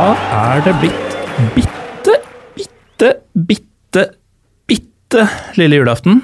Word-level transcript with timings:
Da 0.00 0.12
er 0.32 0.62
det 0.64 0.72
blitt 0.80 1.16
bitte, 1.52 2.12
bitte, 2.56 3.08
bitte, 3.36 4.04
bitte 4.70 5.24
lille 5.60 5.76
julaften. 5.82 6.22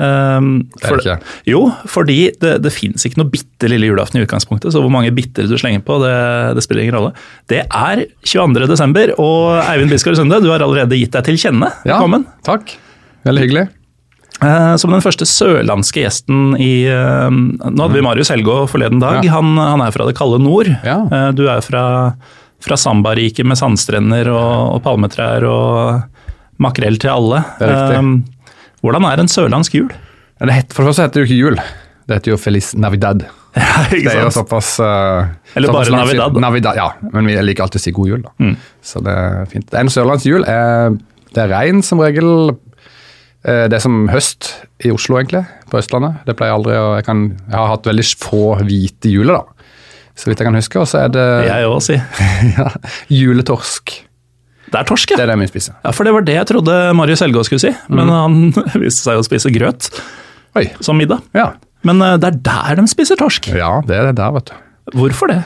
Um, 0.00 0.68
Det 0.78 0.86
er 0.86 0.94
det 1.00 1.02
ikke. 1.02 1.16
Jo, 1.50 1.62
fordi 1.90 2.18
det, 2.40 2.52
det 2.62 2.70
fins 2.72 3.02
ikke 3.08 3.18
noe 3.20 3.32
bitte 3.32 3.68
lille 3.72 3.90
julaften 3.90 4.20
i 4.20 4.22
utgangspunktet, 4.22 4.70
så 4.72 4.84
hvor 4.84 4.92
mange 4.94 5.10
bitter 5.16 5.50
du 5.50 5.56
slenger 5.58 5.82
på, 5.82 5.98
det, 6.04 6.14
det 6.56 6.62
spiller 6.64 6.86
ingen 6.86 6.94
rolle. 7.00 7.10
Det 7.50 7.64
er 7.66 8.04
22. 8.22 8.68
desember, 8.70 9.16
og 9.18 9.58
Eivind 9.66 9.90
Biskar 9.90 10.14
Sunde, 10.20 10.38
du 10.44 10.48
har 10.54 10.62
allerede 10.62 11.00
gitt 11.00 11.12
deg 11.18 11.26
til 11.26 11.42
kjenne. 11.42 11.72
Velkommen. 11.82 12.28
Ja, 12.30 12.52
takk. 12.52 12.76
Veldig 13.26 13.48
hyggelig. 13.48 13.66
Eh, 14.40 14.74
Som 14.80 14.94
den 14.94 15.02
første 15.04 15.26
sørlandske 15.28 16.00
gjesten 16.06 16.54
i 16.56 16.86
eh, 16.88 17.26
Nå 17.34 17.82
hadde 17.82 17.98
vi 17.98 18.04
Marius 18.06 18.30
Helgå 18.32 18.62
forleden 18.70 19.02
dag. 19.02 19.18
Ja. 19.26 19.34
Han, 19.40 19.58
han 19.58 19.82
er 19.84 19.92
fra 19.92 20.06
det 20.08 20.14
kalde 20.16 20.38
nord. 20.40 20.70
Ja. 20.86 21.00
Eh, 21.10 21.26
Du 21.36 21.42
er 21.50 21.60
fra, 21.66 21.82
fra 22.64 22.76
Sambariket 22.80 23.46
med 23.48 23.58
sandstrender 23.60 24.28
og, 24.32 24.76
og 24.76 24.82
palmetrær 24.84 25.46
og 25.48 26.60
makrell 26.60 26.98
til 27.00 27.12
alle. 27.12 27.42
Det 27.60 27.68
er. 27.68 27.98
Eh, 27.98 28.10
Hvordan 28.80 29.04
er 29.04 29.20
en 29.20 29.28
sørlandsk 29.28 29.74
jul? 29.76 29.90
Det 30.40 30.54
heter, 30.56 30.72
for 30.72 30.82
det 30.84 30.92
første 30.92 31.04
heter 31.04 31.20
det 31.20 31.26
jo 31.26 31.28
ikke 31.28 31.40
jul. 31.42 31.58
Det 32.08 32.16
heter 32.16 32.32
jo 32.34 32.40
Feliz 32.40 32.72
Navidad. 32.74 33.26
Ja, 33.50 33.80
Det 33.90 34.06
er 34.06 34.20
jo 34.22 34.30
såpass 34.30 34.76
uh, 34.78 35.26
Eller 35.58 35.72
bare 35.74 35.90
Navidad, 35.90 36.36
da. 36.36 36.40
Navidad. 36.44 36.76
Ja, 36.78 36.84
men 37.10 37.26
vi 37.26 37.34
liker 37.42 37.64
alltid 37.64 37.80
å 37.80 37.82
si 37.82 37.92
god 37.96 38.12
jul, 38.12 38.20
da. 38.22 38.30
Mm. 38.38 38.52
Så 38.86 39.02
det 39.02 39.14
er 39.18 39.48
fint. 39.50 39.74
En 39.74 39.90
sørlandsjul 39.90 40.46
er 40.46 40.94
det 41.34 41.42
er 41.44 41.50
regn 41.52 41.82
som 41.86 42.00
regel. 42.02 42.30
Eh, 43.46 43.66
Det 43.70 43.78
er 43.78 43.82
som 43.82 44.04
høst 44.10 44.52
i 44.86 44.90
Oslo, 44.94 45.18
egentlig, 45.18 45.44
på 45.70 45.78
Østlandet. 45.78 46.22
Det 46.26 46.36
pleier 46.38 46.56
aldri 46.56 46.74
å 46.78 46.96
Jeg, 46.98 47.06
kan, 47.06 47.24
jeg 47.46 47.56
har 47.58 47.70
hatt 47.72 47.86
veldig 47.90 48.06
få 48.22 48.42
hvite 48.62 49.12
juler, 49.12 49.40
da. 49.40 49.59
Så 50.20 50.28
vidt 50.28 50.40
jeg 50.42 50.46
kan 50.50 50.58
huske. 50.58 50.76
Og 50.82 50.86
så 50.90 51.04
er 51.06 51.12
det 51.14 51.26
Jeg 51.48 51.64
òg, 51.70 51.80
si. 51.86 51.96
ja, 52.58 52.68
juletorsk. 53.08 53.94
Det 54.70 54.78
er 54.78 54.86
torsk, 54.86 55.10
ja. 55.10 55.16
Det 55.18 55.24
er 55.24 55.32
det 55.32 55.38
vi 55.40 55.48
spiser. 55.50 55.74
ja. 55.82 55.90
For 55.96 56.06
det 56.06 56.12
var 56.14 56.22
det 56.28 56.36
jeg 56.36 56.46
trodde 56.52 56.74
Marius 56.94 57.22
Helgaas 57.24 57.48
skulle 57.50 57.62
si, 57.64 57.72
men 57.90 58.06
Mm. 58.06 58.12
han 58.20 58.34
viste 58.84 59.02
seg 59.08 59.18
å 59.18 59.24
spise 59.26 59.50
grøt 59.54 59.88
Oi. 60.60 60.68
som 60.84 60.98
middag. 61.00 61.24
Ja. 61.34 61.48
Men 61.82 62.02
eh, 62.04 62.18
det 62.20 62.28
er 62.34 62.36
der 62.44 62.76
de 62.82 62.84
spiser 62.92 63.16
torsk. 63.18 63.48
ja, 63.56 63.80
det 63.88 63.96
er 63.96 64.10
det 64.10 64.16
der, 64.20 64.30
vet 64.36 64.52
du. 64.52 64.54
Hvorfor 65.00 65.32
det? 65.32 65.40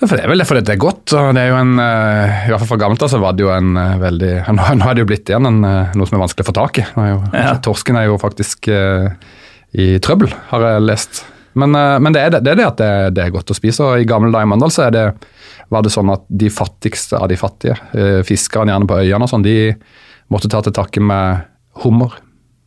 Det 0.00 0.08
er 0.16 0.30
vel 0.32 0.40
fordi 0.48 0.62
det 0.64 0.72
er 0.74 0.80
godt. 0.80 1.12
og 1.12 1.34
det 1.36 1.42
er 1.44 1.50
jo 1.52 1.56
en, 1.60 1.74
eh, 1.78 2.44
I 2.48 2.50
hvert 2.50 2.62
fall 2.62 2.70
fra 2.74 2.78
gammelt 2.80 3.02
av 3.04 3.10
så 3.12 3.18
var 3.20 3.34
det 3.36 3.44
jo 3.44 3.50
en 3.52 3.74
eh, 3.76 3.96
veldig 4.00 4.30
Nå 4.56 4.86
er 4.90 4.94
det 4.96 5.04
jo 5.04 5.08
blitt 5.10 5.28
igjen 5.32 5.48
en, 5.48 5.60
noe 5.62 6.08
som 6.08 6.16
er 6.18 6.22
vanskelig 6.26 6.44
å 6.46 6.50
få 6.50 6.56
tak 6.60 6.80
i. 6.82 6.86
Er 7.04 7.10
jo, 7.14 7.18
Ja. 7.36 7.52
Torsken 7.64 7.96
er 8.00 8.08
jo 8.10 8.16
faktisk 8.20 8.68
i 8.70 9.86
trøbbel, 10.02 10.32
har 10.50 10.64
jeg 10.66 10.82
lest. 10.88 11.24
Men, 11.52 11.74
eh, 11.74 11.98
men 11.98 12.14
det, 12.14 12.22
er 12.22 12.34
det, 12.34 12.42
det 12.46 12.54
er 12.54 12.60
det 12.60 12.68
at 12.68 12.80
det, 12.80 12.90
det 13.16 13.24
er 13.24 13.34
godt 13.34 13.50
å 13.50 13.56
spise. 13.56 13.84
og 13.84 14.02
I 14.02 14.08
gamle 14.08 14.32
dager 14.32 14.48
i 14.48 14.50
Mandal 14.52 14.72
så 14.74 14.88
det, 14.94 15.06
var 15.70 15.86
det 15.86 15.92
sånn 15.94 16.12
at 16.12 16.26
de 16.28 16.50
fattigste 16.52 17.18
av 17.18 17.28
de 17.30 17.38
fattige, 17.38 17.76
uh, 17.94 18.20
fiskerne 18.26 18.72
gjerne 18.72 18.90
på 18.90 19.00
øyene 19.02 19.26
og 19.26 19.30
sånn, 19.30 19.46
de 19.46 19.72
måtte 20.30 20.50
ta 20.50 20.62
til 20.66 20.74
takke 20.74 21.02
med 21.02 21.44
hummer. 21.84 22.16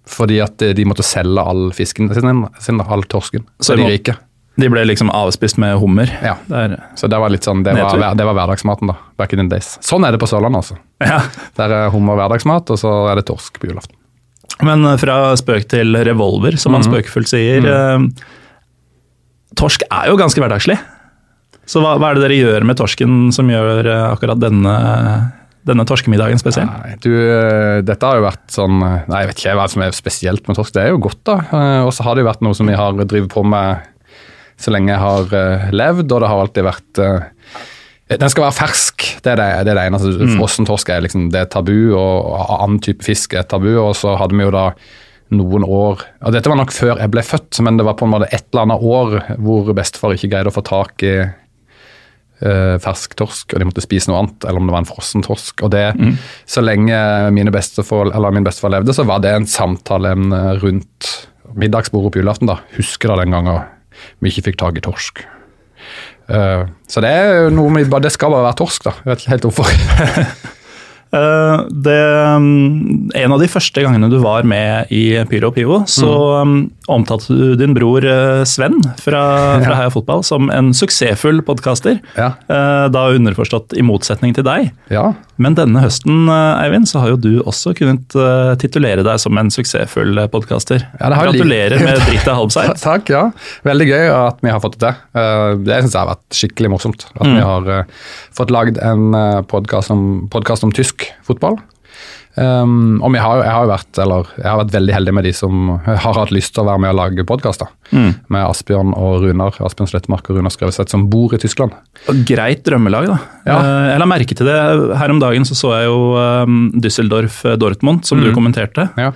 Fordi 0.08 0.42
at 0.44 0.58
de, 0.60 0.74
de 0.76 0.86
måtte 0.88 1.06
selge 1.08 1.44
all 1.44 1.70
fisken 1.76 2.12
sin, 2.16 2.46
sin 2.60 2.84
all 2.84 3.04
torsken. 3.12 3.46
Så 3.64 3.78
de 3.80 3.88
rike. 3.88 4.16
De 4.60 4.68
ble 4.70 4.84
liksom 4.86 5.10
avspist 5.10 5.58
med 5.58 5.80
hummer. 5.82 6.12
Ja. 6.22 6.36
Det 6.46 6.60
er, 6.60 6.76
Så 7.00 7.10
det 7.10 7.18
var 7.20 7.32
litt 7.34 7.48
sånn, 7.48 7.64
det 7.66 7.74
var, 7.74 8.04
det 8.14 8.28
var 8.28 8.36
hverdagsmaten 8.38 8.92
da, 8.92 8.98
back 9.18 9.34
in 9.34 9.42
the 9.42 9.48
days. 9.50 9.78
Sånn 9.82 10.06
er 10.06 10.14
det 10.14 10.22
på 10.22 10.30
Sørlandet 10.30 10.62
altså. 10.62 10.78
ja. 11.02 11.24
Der 11.58 11.74
er 11.74 11.92
hummer 11.94 12.20
hverdagsmat, 12.20 12.70
og 12.70 12.80
så 12.80 12.92
er 13.10 13.18
det 13.18 13.26
torsk 13.32 13.58
på 13.62 13.72
julaften. 13.72 13.98
Men 14.62 14.86
eh, 14.86 15.00
fra 15.02 15.34
spøk 15.40 15.66
til 15.72 15.98
revolver, 16.06 16.60
som 16.62 16.76
man 16.76 16.84
mm 16.84 16.88
-hmm. 16.88 17.00
spøkefullt 17.02 17.32
sier. 17.32 17.66
eh, 17.66 18.00
torsk 19.60 19.86
er 19.90 20.12
jo 20.12 20.20
ganske 20.20 20.42
hverdagslig. 20.42 20.78
Så 21.70 21.80
hva, 21.84 21.96
hva 22.00 22.12
er 22.12 22.18
det 22.18 22.26
dere 22.26 22.42
gjør 22.42 22.68
med 22.68 22.78
torsken 22.80 23.32
som 23.36 23.48
gjør 23.52 23.88
eh, 23.88 24.06
akkurat 24.12 24.40
denne, 24.42 24.74
denne 25.68 25.86
torskemiddagen 25.88 26.42
spesiell? 26.42 26.68
Nei, 26.68 26.98
du, 27.04 27.12
eh, 27.14 27.80
dette 27.88 28.10
har 28.10 28.20
jo 28.20 28.26
vært 28.26 28.44
sånn 28.52 28.82
eh, 28.84 29.06
Nei, 29.08 29.24
jeg 29.24 29.32
vet 29.32 29.44
ikke 29.44 29.58
hva 29.62 29.68
som 29.72 29.86
er 29.86 29.96
spesielt 29.96 30.50
med 30.50 30.60
torsk. 30.60 30.76
Det 30.76 30.84
er 30.84 30.92
jo 30.92 31.04
godt, 31.06 31.22
da. 31.30 31.38
Og 31.88 31.94
så 31.96 32.06
har 32.08 32.16
det 32.16 32.26
jo 32.26 32.32
vært 32.32 32.44
noe 32.44 32.58
som 32.58 32.68
vi 32.70 32.80
har 32.80 32.98
drevet 33.00 33.32
på 33.32 33.46
med 33.48 33.90
så 34.60 34.72
lenge 34.72 34.92
jeg 34.92 35.02
har 35.02 35.72
levd, 35.74 36.12
og 36.14 36.20
det 36.22 36.28
har 36.30 36.42
alltid 36.44 36.66
vært 36.68 37.00
Den 38.14 38.30
skal 38.30 38.46
være 38.46 38.56
fersk, 38.56 39.08
det 39.26 39.32
er 39.32 39.40
det, 39.40 39.48
det, 39.66 39.72
er 39.74 39.80
det 39.80 39.86
eneste. 39.90 40.12
Mm. 40.20 40.36
Frossen 40.38 40.68
torsk 40.70 40.92
er 40.94 41.02
liksom, 41.08 41.32
det 41.34 41.42
er 41.42 41.50
tabu, 41.52 41.96
og 41.98 42.36
annen 42.60 42.78
type 42.84 43.04
fisk 43.04 43.34
er 43.40 43.48
tabu. 43.50 43.72
Og 43.82 43.96
så 43.98 44.14
hadde 44.20 44.38
vi 44.38 44.46
jo 44.46 44.54
da 44.54 44.68
noen 45.34 45.64
år 45.66 46.02
og 46.04 46.34
Dette 46.36 46.52
var 46.52 46.60
nok 46.60 46.74
før 46.76 47.00
jeg 47.00 47.12
ble 47.14 47.24
født, 47.26 47.62
men 47.66 47.80
det 47.80 47.86
var 47.88 47.96
på 48.00 48.08
en 48.08 48.14
måte 48.14 48.30
et 48.32 48.46
eller 48.52 48.68
annet 48.68 48.84
år 48.84 49.16
hvor 49.44 49.72
bestefar 49.76 50.16
ikke 50.16 50.30
greide 50.34 50.52
å 50.52 50.56
få 50.56 50.64
tak 50.68 51.04
i 51.06 51.14
eh, 51.24 52.76
fersk 52.84 53.16
torsk, 53.20 53.54
og 53.54 53.62
de 53.62 53.68
måtte 53.70 53.84
spise 53.86 54.12
noe 54.12 54.22
annet, 54.22 54.46
eller 54.46 54.62
om 54.62 54.70
det 54.70 54.76
var 54.76 54.84
en 54.84 54.90
frossen 54.90 55.26
torsk. 55.26 55.66
Og 55.66 55.74
det, 55.74 55.86
Så 56.46 56.64
lenge 56.64 56.98
mine 57.36 57.54
bestefar, 57.54 58.12
eller 58.14 58.36
min 58.36 58.46
bestefar 58.46 58.76
levde, 58.76 58.96
så 58.96 59.08
var 59.08 59.24
det 59.24 59.34
en 59.34 59.50
samtale 59.50 60.16
rundt 60.64 61.12
middagsbordet 61.56 62.14
på 62.14 62.24
julaften. 62.24 62.50
da. 62.50 62.60
Husker 62.78 63.12
da 63.12 63.22
den 63.22 63.36
gangen 63.36 63.64
vi 64.20 64.32
ikke 64.32 64.50
fikk 64.50 64.60
tak 64.62 64.78
i 64.78 64.84
torsk. 64.84 65.24
Uh, 66.32 66.70
så 66.88 67.04
det 67.04 67.12
er 67.12 67.50
noe 67.52 67.72
med, 67.74 67.92
det 68.02 68.14
skal 68.16 68.32
bare 68.32 68.48
være 68.48 68.60
torsk, 68.64 68.88
da. 68.88 68.96
Jeg 69.04 69.12
vet 69.12 69.24
ikke 69.24 69.34
helt 69.36 69.48
hvorfor. 69.50 70.54
Eh, 71.14 71.66
det, 71.70 72.00
mm, 72.42 73.12
en 73.14 73.36
av 73.36 73.42
de 73.42 73.50
første 73.52 73.84
gangene 73.86 74.10
du 74.10 74.18
var 74.24 74.48
med 74.50 74.90
i 74.94 75.06
Pyro 75.30 75.52
og 75.52 75.58
Pivo, 75.58 75.84
så 75.90 76.10
mm, 76.42 76.62
omtalte 76.92 77.34
du 77.36 77.56
din 77.60 77.74
bror 77.76 78.04
eh, 78.06 78.44
Sven 78.50 78.80
fra, 79.00 79.22
fra 79.64 79.76
Heia 79.80 79.92
Fotball 79.94 80.24
som 80.28 80.50
en 80.54 80.74
suksessfull 80.76 81.42
podkaster. 81.48 82.00
Ja. 82.18 82.34
Da 82.48 83.04
underforstått 83.16 83.74
i 83.80 83.84
motsetning 83.86 84.34
til 84.36 84.44
deg. 84.48 84.72
ja. 84.92 85.14
Men 85.42 85.56
denne 85.58 85.82
høsten 85.82 86.28
eh, 86.30 86.60
Eivind, 86.62 86.86
så 86.88 87.00
har 87.02 87.10
jo 87.10 87.16
du 87.18 87.32
også 87.42 87.72
kunnet 87.74 88.14
eh, 88.14 88.52
titulere 88.62 89.02
deg 89.04 89.18
som 89.20 89.34
en 89.42 89.50
suksessfull 89.52 90.20
eh, 90.22 90.28
podkaster. 90.30 90.84
Ja, 91.02 91.10
Gratulerer 91.10 91.74
lik- 91.80 91.88
med 91.88 92.04
dritt 92.08 92.28
av 92.30 92.38
halvseid. 92.38 92.76
Takk, 92.78 93.10
ja. 93.10 93.24
Veldig 93.66 93.88
gøy 93.90 94.12
at 94.14 94.44
vi 94.46 94.54
har 94.54 94.62
fått 94.62 94.78
det 94.78 94.92
til. 94.94 95.02
Eh, 95.18 95.56
Det 95.66 95.80
syns 95.82 95.96
jeg 95.98 96.02
har 96.04 96.12
vært 96.12 96.38
skikkelig 96.38 96.70
morsomt. 96.76 97.08
At 97.18 97.26
Mm. 97.26 97.34
vi 97.40 97.42
har 97.50 97.72
eh, 97.80 97.84
fått 98.38 98.54
lagd 98.54 98.78
en 98.78 99.10
podkast 99.50 99.90
om, 99.92 100.06
podcast 100.30 100.64
om 100.70 100.72
tysk 100.72 101.08
fotball. 101.26 101.58
Um, 102.36 102.98
og 103.06 103.14
jeg 103.14 103.22
har, 103.22 103.42
jeg 103.46 103.54
har 103.54 103.68
vært 103.70 104.00
eller 104.02 104.30
jeg 104.40 104.48
har 104.48 104.58
vært 104.64 104.72
veldig 104.74 104.94
heldig 104.96 105.14
med 105.14 105.26
de 105.28 105.34
som 105.38 105.68
har 105.86 106.16
hatt 106.18 106.32
lyst 106.34 106.56
til 106.56 106.64
å 106.64 106.66
være 106.72 106.82
med 106.82 106.90
og 106.90 106.98
lage 106.98 107.26
podkaster. 107.30 107.68
Mm. 107.94 108.08
Med 108.34 108.46
Asbjørn 108.48 108.94
og 108.98 109.20
Runar 109.22 109.60
Asbjørn 109.62 109.92
Slettmark 109.92 110.32
og 110.32 110.40
Runar 110.40 110.50
Skreveseth, 110.56 110.90
som 110.90 111.06
bor 111.14 111.36
i 111.38 111.42
Tyskland. 111.44 111.76
Og 112.10 112.24
Greit 112.26 112.64
drømmelag, 112.66 113.12
da. 113.12 113.20
Ja. 113.46 113.60
Eh, 113.60 113.90
Jeg 113.94 114.00
la 114.02 114.08
merke 114.10 114.34
til 114.40 114.50
det. 114.50 114.58
Her 114.98 115.14
om 115.14 115.22
dagen 115.22 115.46
så, 115.46 115.54
så 115.60 115.76
jeg 115.78 115.92
jo 115.92 116.00
um, 116.18 116.58
Düsseldorf 116.82 117.44
eh, 117.46 117.56
Dortmund, 117.62 118.02
som 118.10 118.18
du 118.24 118.32
Mm. 118.32 118.36
kommenterte. 118.40 118.90
Ja. 118.98 119.12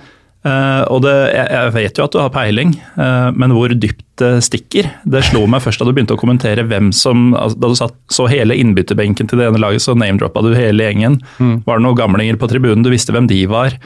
Eh, 0.48 0.82
og 0.92 1.02
det, 1.04 1.14
jeg, 1.34 1.46
jeg 1.52 1.72
vet 1.74 1.98
jo 1.98 2.04
at 2.06 2.14
du 2.14 2.20
har 2.20 2.32
peiling, 2.32 2.72
uh, 2.96 3.28
men 3.36 3.52
hvor 3.54 3.72
dypt 3.74 4.04
det 4.18 4.30
stikker, 4.46 4.88
det 5.06 5.22
slo 5.28 5.44
meg 5.50 5.62
først 5.62 5.82
da 5.82 5.86
du 5.86 5.92
begynte 5.94 6.16
å 6.16 6.20
kommentere 6.20 6.64
hvem 6.66 6.88
som 6.96 7.30
altså, 7.38 7.58
Da 7.60 7.70
du 7.70 7.76
satt, 7.78 7.94
så 8.10 8.26
hele 8.30 8.56
innbytterbenken 8.58 9.30
til 9.30 9.40
det 9.40 9.46
ene 9.48 9.60
laget, 9.62 9.84
så 9.84 9.94
name-droppa 9.98 10.42
du 10.46 10.52
hele 10.56 10.88
gjengen. 10.88 11.20
Mm. 11.38 11.60
Var 11.66 11.78
det 11.78 11.86
noen 11.86 11.98
gamlinger 11.98 12.40
på 12.40 12.48
tribunen, 12.50 12.86
du 12.86 12.90
visste 12.94 13.14
hvem 13.14 13.28
de 13.30 13.44
var, 13.50 13.76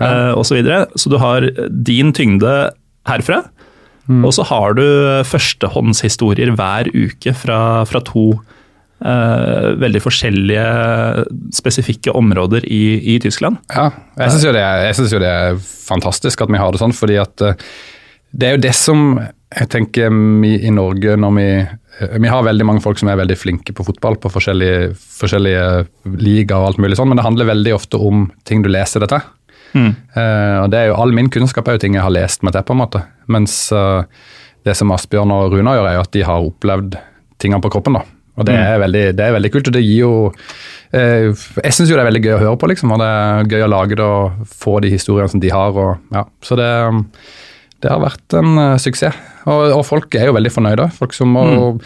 eh, 0.00 0.32
og 0.34 0.44
Så, 0.48 0.58
videre. 0.58 0.86
så 0.96 1.12
du 1.12 1.16
har 1.22 1.48
din 1.70 2.12
tyngde 2.16 2.58
herfra. 3.08 3.42
Mm. 4.08 4.22
Og 4.24 4.32
så 4.36 4.44
har 4.48 4.76
du 4.76 4.84
førstehåndshistorier 5.28 6.54
hver 6.56 6.88
uke 6.96 7.34
fra, 7.36 7.84
fra 7.88 8.00
to 8.04 8.30
veldig 8.98 10.00
forskjellige 10.02 10.62
spesifikke 11.54 12.10
områder 12.18 12.64
i, 12.66 13.14
i 13.14 13.18
Tyskland. 13.22 13.60
Ja, 13.70 13.92
jeg 14.18 14.34
syns 14.34 14.46
jo, 14.48 14.50
jo 15.14 15.22
det 15.22 15.30
er 15.30 15.60
fantastisk 15.88 16.42
at 16.44 16.52
vi 16.52 16.60
har 16.60 16.72
det 16.72 16.82
sånn, 16.82 16.96
fordi 16.96 17.18
at 17.20 17.44
eh, 17.44 17.66
det 18.30 18.48
er 18.48 18.56
jo 18.56 18.64
det 18.66 18.74
som 18.76 19.04
jeg 19.18 19.70
tenker 19.72 20.12
vi 20.42 20.58
i 20.68 20.72
Norge 20.74 21.14
når 21.16 21.34
vi 21.38 21.46
eh, 21.62 22.18
Vi 22.20 22.28
har 22.28 22.44
veldig 22.44 22.66
mange 22.68 22.84
folk 22.84 23.00
som 23.00 23.08
er 23.08 23.20
veldig 23.20 23.38
flinke 23.38 23.74
på 23.74 23.86
fotball, 23.86 24.18
på 24.20 24.32
forskjellige, 24.32 24.92
forskjellige 25.20 25.64
ligaer 26.18 26.60
og 26.60 26.72
alt 26.72 26.82
mulig 26.84 26.98
sånn, 26.98 27.10
men 27.12 27.20
det 27.20 27.26
handler 27.26 27.52
veldig 27.54 27.74
ofte 27.78 28.00
om 28.00 28.28
ting 28.48 28.62
du 28.64 28.70
leser 28.72 29.04
dette. 29.04 29.22
Mm. 29.74 29.90
Uh, 30.16 30.64
og 30.64 30.70
det 30.72 30.78
er 30.78 30.86
jo 30.88 30.94
All 30.96 31.10
min 31.12 31.26
kunnskap 31.28 31.66
er 31.68 31.76
jo 31.76 31.82
ting 31.82 31.98
jeg 31.98 32.04
har 32.04 32.14
lest 32.14 32.44
meg 32.46 32.54
til, 32.54 32.64
på 32.64 32.72
en 32.72 32.80
måte. 32.80 33.02
Mens 33.28 33.56
uh, 33.76 34.06
det 34.64 34.76
som 34.78 34.92
Asbjørn 34.94 35.34
og 35.34 35.52
Runa 35.52 35.74
gjør, 35.76 35.88
er 35.90 35.98
jo 35.98 36.04
at 36.06 36.14
de 36.16 36.22
har 36.24 36.46
opplevd 36.46 36.96
tingene 37.42 37.60
på 37.64 37.72
kroppen. 37.74 37.98
da. 37.98 38.17
Og 38.38 38.46
det 38.46 38.54
er, 38.54 38.76
veldig, 38.82 39.04
det 39.18 39.24
er 39.24 39.34
veldig 39.34 39.52
kult. 39.54 39.70
og 39.70 39.74
det 39.74 39.82
gir 39.84 40.04
jo 40.04 40.12
eh, 40.94 41.28
Jeg 41.32 41.74
syns 41.74 41.90
jo 41.90 41.96
det 41.96 42.04
er 42.04 42.10
veldig 42.10 42.24
gøy 42.24 42.36
å 42.36 42.42
høre 42.44 42.60
på, 42.60 42.70
liksom. 42.70 42.94
Og 42.94 43.02
det 43.02 43.08
er 43.08 43.50
gøy 43.54 43.66
å 43.66 43.72
lage 43.72 43.98
det 43.98 44.06
og 44.06 44.52
få 44.62 44.78
de 44.84 44.92
historiene 44.94 45.32
som 45.32 45.42
de 45.42 45.50
har. 45.54 45.74
og 45.74 46.14
ja, 46.14 46.22
Så 46.44 46.58
det, 46.58 46.68
det 47.82 47.90
har 47.90 48.04
vært 48.04 48.38
en 48.38 48.54
uh, 48.54 48.76
suksess. 48.80 49.18
Og, 49.48 49.72
og 49.80 49.82
folk 49.88 50.14
er 50.18 50.30
jo 50.30 50.36
veldig 50.36 50.54
fornøyde. 50.54 50.88
Folk 50.98 51.16
som 51.16 51.34
og, 51.40 51.82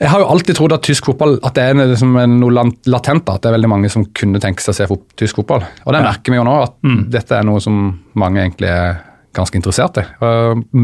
jeg 0.00 0.08
har 0.08 0.22
jo 0.22 0.30
alltid 0.32 0.56
trodd 0.56 0.72
at 0.72 0.84
tysk 0.86 1.10
fotball 1.10 1.34
at 1.44 1.58
det 1.58 1.64
er 1.68 1.76
liksom 1.76 2.14
noe 2.38 2.64
latent. 2.88 3.28
At 3.28 3.42
det 3.42 3.50
er 3.50 3.56
veldig 3.58 3.68
mange 3.68 3.90
som 3.92 4.06
kunne 4.16 4.40
tenke 4.40 4.64
seg 4.64 4.72
å 4.72 4.78
se 4.78 4.88
fot 4.88 5.02
tysk 5.20 5.42
fotball. 5.42 5.66
Og 5.84 5.92
det 5.92 6.00
merker 6.06 6.32
vi 6.32 6.38
jo 6.38 6.46
nå, 6.46 6.56
at 6.64 6.78
dette 7.12 7.36
er 7.36 7.44
noe 7.44 7.60
som 7.60 7.82
mange 8.16 8.40
egentlig 8.40 8.70
er 8.72 9.02
ganske 9.36 9.58
interessert 9.58 9.98
i. 10.00 10.04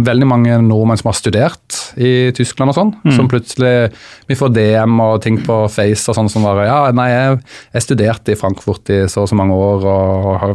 Veldig 0.06 0.26
mange 0.28 0.58
nordmenn 0.62 0.98
som 1.00 1.10
har 1.10 1.16
studert 1.18 1.78
i 1.98 2.30
Tyskland 2.36 2.70
og 2.70 2.76
sånn, 2.76 2.92
mm. 3.02 3.14
som 3.16 3.30
plutselig 3.30 3.90
Vi 4.28 4.36
får 4.38 4.52
DM 4.54 5.00
og 5.02 5.18
ting 5.24 5.40
på 5.42 5.56
Face 5.72 6.06
og 6.10 6.18
sånn 6.18 6.30
som 6.30 6.46
bare 6.46 6.68
Ja, 6.68 6.78
nei, 6.94 7.08
jeg, 7.10 7.40
jeg, 7.74 7.84
studerte 7.86 8.34
i 8.34 8.38
Frankfurt 8.38 8.92
i 8.94 9.00
så 9.10 9.24
og 9.24 9.30
så 9.30 9.38
mange 9.38 9.56
år, 9.58 9.86
og 9.90 10.28
har 10.42 10.54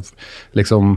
liksom 0.57 0.93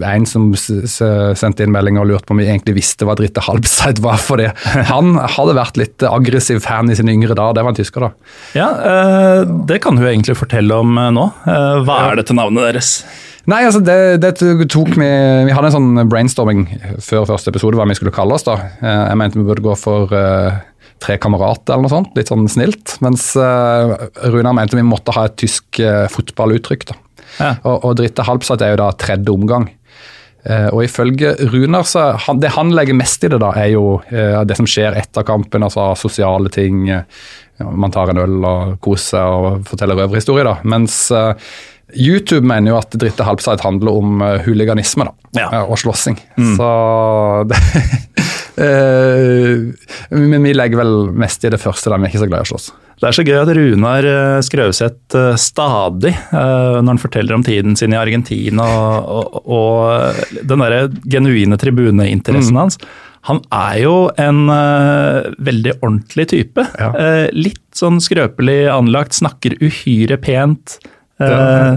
En 0.00 0.28
som 0.28 0.48
sendte 0.56 1.66
inn 1.66 1.74
melding 1.74 2.00
og 2.00 2.08
lurte 2.08 2.28
på 2.28 2.36
om 2.36 2.40
vi 2.40 2.48
egentlig 2.48 2.78
visste 2.80 3.04
hva 3.08 3.16
Dritte 3.18 3.44
Halbseid 3.44 4.00
var, 4.04 4.20
fordi 4.22 4.48
han 4.92 5.18
hadde 5.20 5.58
vært 5.58 5.80
litt 5.80 6.08
aggressiv 6.08 6.62
fan 6.64 6.88
i 6.88 6.96
sine 6.96 7.12
yngre 7.12 7.36
dager. 7.36 7.58
Det 7.58 7.64
var 7.66 7.74
en 7.74 7.78
tysker, 7.78 8.06
da. 8.06 8.34
Ja, 8.56 8.68
uh, 8.78 9.56
det 9.68 9.82
kan 9.84 9.98
hun 9.98 10.08
egentlig 10.08 10.38
fortelle 10.38 10.80
om 10.80 10.96
uh, 10.96 11.08
nå. 11.14 11.28
hva 11.84 11.98
er 12.08 12.20
dette 12.22 12.36
navnet 12.36 12.70
deres? 12.70 12.92
Nei, 13.48 13.62
altså 13.64 13.80
det, 13.80 14.20
det, 14.20 14.34
tok 14.68 14.90
Vi 14.92 15.08
Vi 15.48 15.54
hadde 15.56 15.70
en 15.70 15.76
sånn 15.76 16.02
brainstorming 16.10 16.66
før 17.04 17.28
første 17.30 17.52
episode 17.52 17.78
hva 17.78 17.86
vi 17.88 17.96
skulle 17.96 18.14
kalle 18.14 18.36
oss. 18.36 18.44
da. 18.48 18.58
Eh, 18.82 19.04
jeg 19.08 19.20
mente 19.20 19.40
vi 19.40 19.46
burde 19.48 19.64
gå 19.64 19.76
for 19.78 20.12
uh, 20.12 20.60
Tre 20.98 21.14
kamerater 21.22 21.76
eller 21.76 21.86
noe 21.86 21.92
sånt, 21.92 22.16
litt 22.18 22.30
sånn 22.32 22.48
snilt. 22.50 22.96
Mens 23.04 23.30
uh, 23.38 23.94
Runar 24.32 24.56
mente 24.58 24.74
vi 24.74 24.82
måtte 24.82 25.14
ha 25.14 25.28
et 25.28 25.36
tysk 25.38 25.78
uh, 25.78 26.08
fotballuttrykk. 26.10 26.88
da. 26.90 26.96
Ja. 27.38 27.52
Og, 27.62 27.84
og 27.86 27.98
Dritte 28.00 28.26
Halbsatt 28.26 28.64
er 28.66 28.74
jo 28.74 28.80
da 28.80 28.88
tredje 28.98 29.30
omgang. 29.30 29.68
Uh, 30.48 30.68
og 30.72 30.82
ifølge 30.86 31.34
Runar, 31.52 31.86
så 31.86 32.12
han, 32.26 32.40
Det 32.40 32.50
han 32.54 32.70
legger 32.74 32.96
mest 32.98 33.24
i 33.26 33.30
det, 33.30 33.40
da, 33.42 33.52
er 33.58 33.72
jo 33.74 33.98
uh, 34.00 34.42
det 34.48 34.58
som 34.58 34.66
skjer 34.66 34.98
etter 34.98 35.26
kampen. 35.26 35.62
altså 35.62 35.92
Sosiale 35.98 36.50
ting. 36.50 36.88
Uh, 36.90 37.06
man 37.58 37.94
tar 37.94 38.12
en 38.12 38.22
øl 38.22 38.38
og 38.46 38.76
koser 38.84 39.24
og 39.24 39.66
forteller 39.66 39.98
røverhistorier. 39.98 40.46
da, 40.46 40.56
Mens 40.68 41.08
YouTube 41.96 42.44
mener 42.44 42.72
jo 42.72 42.80
at 42.80 42.92
Dritte 43.00 43.24
halbside 43.24 43.64
handler 43.64 43.96
om 43.96 44.20
uh, 44.20 44.34
huliganisme 44.44 45.06
da, 45.08 45.14
ja. 45.40 45.48
uh, 45.52 45.70
og 45.72 45.80
slåssing. 45.80 46.18
Mm. 46.36 46.52
Så 46.58 46.68
det, 47.48 47.62
uh, 48.60 50.18
Men 50.18 50.44
vi 50.44 50.52
legger 50.56 50.82
vel 50.82 50.94
mest 51.16 51.44
i 51.44 51.52
det 51.52 51.60
første, 51.62 51.88
der 51.88 52.00
vi 52.00 52.08
er 52.08 52.12
ikke 52.12 52.26
så 52.26 52.28
glad 52.28 52.44
i 52.44 52.48
å 52.48 52.52
slåss. 52.52 52.70
Det 52.98 53.06
er 53.06 53.14
så 53.14 53.22
gøy 53.22 53.36
at 53.38 53.50
Runar 53.54 54.06
Skrauseth 54.42 55.18
stadig, 55.38 56.10
når 56.32 56.82
han 56.82 56.98
forteller 56.98 57.36
om 57.36 57.44
tiden 57.46 57.76
sin 57.78 57.94
i 57.94 57.98
Argentina 58.00 58.64
og, 58.66 59.36
og, 59.38 59.52
og 59.54 60.40
den 60.42 60.64
derre 60.64 60.80
genuine 61.06 61.60
tribuneinteressen 61.62 62.56
mm. 62.56 62.58
hans 62.58 62.80
han 63.28 63.42
er 63.52 63.78
jo 63.82 63.94
en 64.20 64.46
uh, 64.48 65.28
veldig 65.44 65.78
ordentlig 65.82 66.28
type. 66.32 66.64
Ja. 66.80 66.90
Uh, 66.96 67.26
litt 67.36 67.64
sånn 67.76 68.00
skrøpelig 68.02 68.62
anlagt, 68.72 69.18
snakker 69.18 69.58
uhyre 69.60 70.16
pent. 70.22 70.78
Uh, 71.20 71.76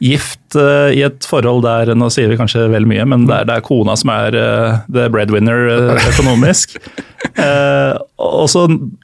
gift 0.00 0.56
uh, 0.56 0.88
i 0.92 1.02
et 1.06 1.26
forhold 1.28 1.64
der 1.66 1.92
Nå 1.98 2.08
sier 2.12 2.30
vi 2.30 2.38
kanskje 2.40 2.66
vel 2.72 2.88
mye, 2.88 3.04
men 3.08 3.26
det 3.28 3.36
er, 3.36 3.48
det 3.48 3.58
er 3.58 3.66
kona 3.66 3.96
som 3.98 4.12
er 4.14 4.36
uh, 4.36 4.80
the 4.92 5.08
breadwinner 5.12 5.68
økonomisk. 6.08 6.78
og 8.20 8.46
så 8.48 8.62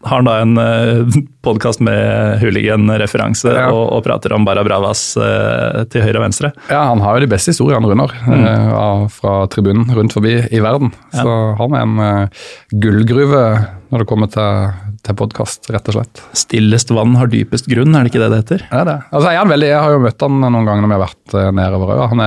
har 0.09 0.15
han 0.15 0.29
da 0.29 0.37
en 0.41 0.57
uh, 0.57 1.19
podkast 1.45 1.83
med 1.85 2.41
hooligan-referanse 2.41 3.53
ja. 3.53 3.69
og, 3.69 3.85
og, 3.93 4.03
prater 4.07 4.33
om 4.35 4.47
Barra 4.49 4.65
Bravas 4.67 5.03
til 5.15 6.03
høyre 6.03 6.19
og 6.19 6.25
venstre. 6.25 6.51
Ja, 6.73 6.87
han 6.89 7.05
har 7.05 7.17
jo 7.17 7.27
de 7.27 7.31
beste 7.31 7.53
historiene, 7.53 7.87
Runar, 7.87 8.17
mm. 8.27 9.07
fra 9.15 9.37
tribunen 9.53 9.87
rundt 9.95 10.17
forbi 10.17 10.41
i 10.51 10.63
verden. 10.65 10.91
Ja. 11.13 11.23
Så 11.23 11.37
han 11.61 11.77
er 11.77 11.87
en 11.87 12.81
gullgruve 12.83 13.45
når 13.93 14.03
det 14.03 14.09
kommer 14.11 14.31
til 14.33 14.73
til 15.07 15.17
podkast, 15.19 15.69
rett 15.73 15.89
og 15.91 15.99
slett. 15.99 16.23
Stillest 16.37 16.91
vann 16.95 17.17
har 17.19 17.31
dypest 17.31 17.69
grunn, 17.71 17.95
er 17.95 18.07
det 18.07 18.13
ikke 18.13 18.23
det 18.25 18.31
det 18.33 18.43
heter? 18.43 18.65
Ja, 18.71 18.85
det. 18.89 18.97
Altså, 19.13 19.33
jeg, 19.35 19.51
veldig, 19.53 19.69
jeg 19.71 19.83
har 19.85 19.95
jo 19.95 20.05
møtt 20.07 20.25
han 20.27 20.39
noen 20.43 20.67
ganger 20.67 20.85
når 20.85 20.91
vi 20.91 20.97
har 20.97 21.05
vært 21.05 21.37
uh, 21.37 21.51
nedover 21.55 21.93
øya. 21.95 22.09
Han, 22.13 22.25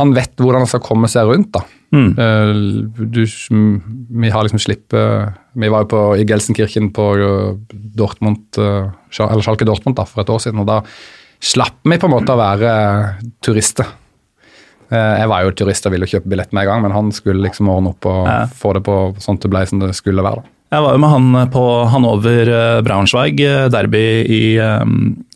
han 0.00 0.14
vet 0.16 0.38
hvordan 0.38 0.64
han 0.64 0.70
skal 0.70 0.84
komme 0.84 1.10
seg 1.10 1.30
rundt. 1.30 1.50
da. 1.56 1.64
Mm. 1.94 2.12
Uh, 2.18 3.02
du, 3.14 3.20
vi 3.24 4.30
har 4.34 4.42
liksom 4.42 4.58
slippet 4.58 5.36
Vi 5.54 5.68
var 5.70 5.84
jo 5.84 5.90
på, 5.92 6.00
i 6.18 6.24
Gelsenkirchen 6.26 6.88
på 6.94 7.10
uh, 7.20 7.74
Dortmund, 7.98 8.46
eller 8.58 9.44
Schalke 9.44 9.68
Dortmund 9.68 9.98
da, 9.98 10.06
for 10.08 10.22
et 10.24 10.32
år 10.32 10.42
siden. 10.46 10.62
og 10.62 10.70
Da 10.70 10.80
slapp 11.44 11.82
vi 11.84 12.00
på 12.00 12.08
en 12.08 12.14
måte 12.14 12.34
å 12.34 12.40
være 12.40 12.72
turister. 13.44 13.90
Jeg 14.94 15.26
var 15.26 15.42
jo 15.42 15.54
turist 15.56 15.86
og 15.88 15.94
ville 15.94 16.06
kjøpe 16.06 16.28
billett 16.30 16.52
med 16.54 16.62
en 16.62 16.68
gang, 16.68 16.82
men 16.84 16.92
han 16.94 17.08
skulle 17.12 17.42
liksom 17.42 17.70
ordne 17.72 17.94
opp 17.94 18.06
og 18.06 18.52
få 18.54 18.74
det 18.76 18.82
på 18.86 18.98
sånn 19.18 19.40
det 19.42 19.50
ble 19.50 19.62
som 19.66 19.80
det 19.82 19.88
skulle 19.96 20.22
være. 20.22 20.44
da. 20.44 20.53
Jeg 20.72 20.82
var 20.82 20.96
jo 20.96 21.00
med 21.02 21.12
han 21.12 21.50
på 21.54 21.62
Hanover 21.92 22.48
eh, 22.50 22.80
Braunschweig, 22.82 23.38
eh, 23.44 23.68
derby 23.70 24.02
i, 24.24 24.42
eh, 24.58 24.84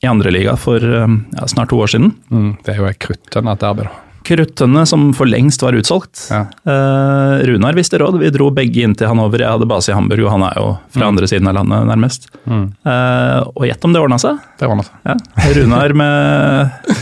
i 0.02 0.08
andreliga 0.10 0.56
for 0.58 0.82
ja, 0.82 1.46
snart 1.46 1.70
to 1.70 1.78
år 1.78 1.92
siden. 1.94 2.12
Mm, 2.32 2.52
det 2.64 2.74
er 2.74 2.80
jo 2.82 2.88
et 2.88 3.00
kruttønne 3.04 3.54
derby, 3.60 3.86
da. 3.86 4.04
Kruttønne 4.28 4.82
som 4.88 5.06
for 5.16 5.30
lengst 5.30 5.62
var 5.64 5.76
utsolgt. 5.78 6.26
Ja. 6.28 6.42
Eh, 6.68 7.34
Runar 7.48 7.76
visste 7.78 8.00
råd. 8.00 8.18
Vi 8.20 8.32
dro 8.34 8.50
begge 8.52 8.82
inn 8.84 8.96
til 8.98 9.08
Hanover. 9.08 9.40
Jeg 9.40 9.54
hadde 9.54 9.68
base 9.70 9.92
i 9.92 9.96
Hamburg, 9.96 10.26
og 10.26 10.34
han 10.34 10.44
er 10.50 10.58
jo 10.58 10.66
fra 10.92 11.04
mm. 11.04 11.08
andre 11.08 11.28
siden 11.30 11.48
av 11.48 11.56
landet, 11.56 11.86
nærmest. 11.88 12.28
Mm. 12.44 12.66
Eh, 12.92 13.38
og 13.54 13.64
gjett 13.68 13.86
om 13.88 13.94
det 13.94 14.02
ordna 14.02 14.18
seg? 14.20 14.42
Det 14.60 14.68
ordna 14.68 14.84
seg. 14.84 14.98
Ja. 15.08 15.16
Runar 15.56 15.94
med, 16.02 16.92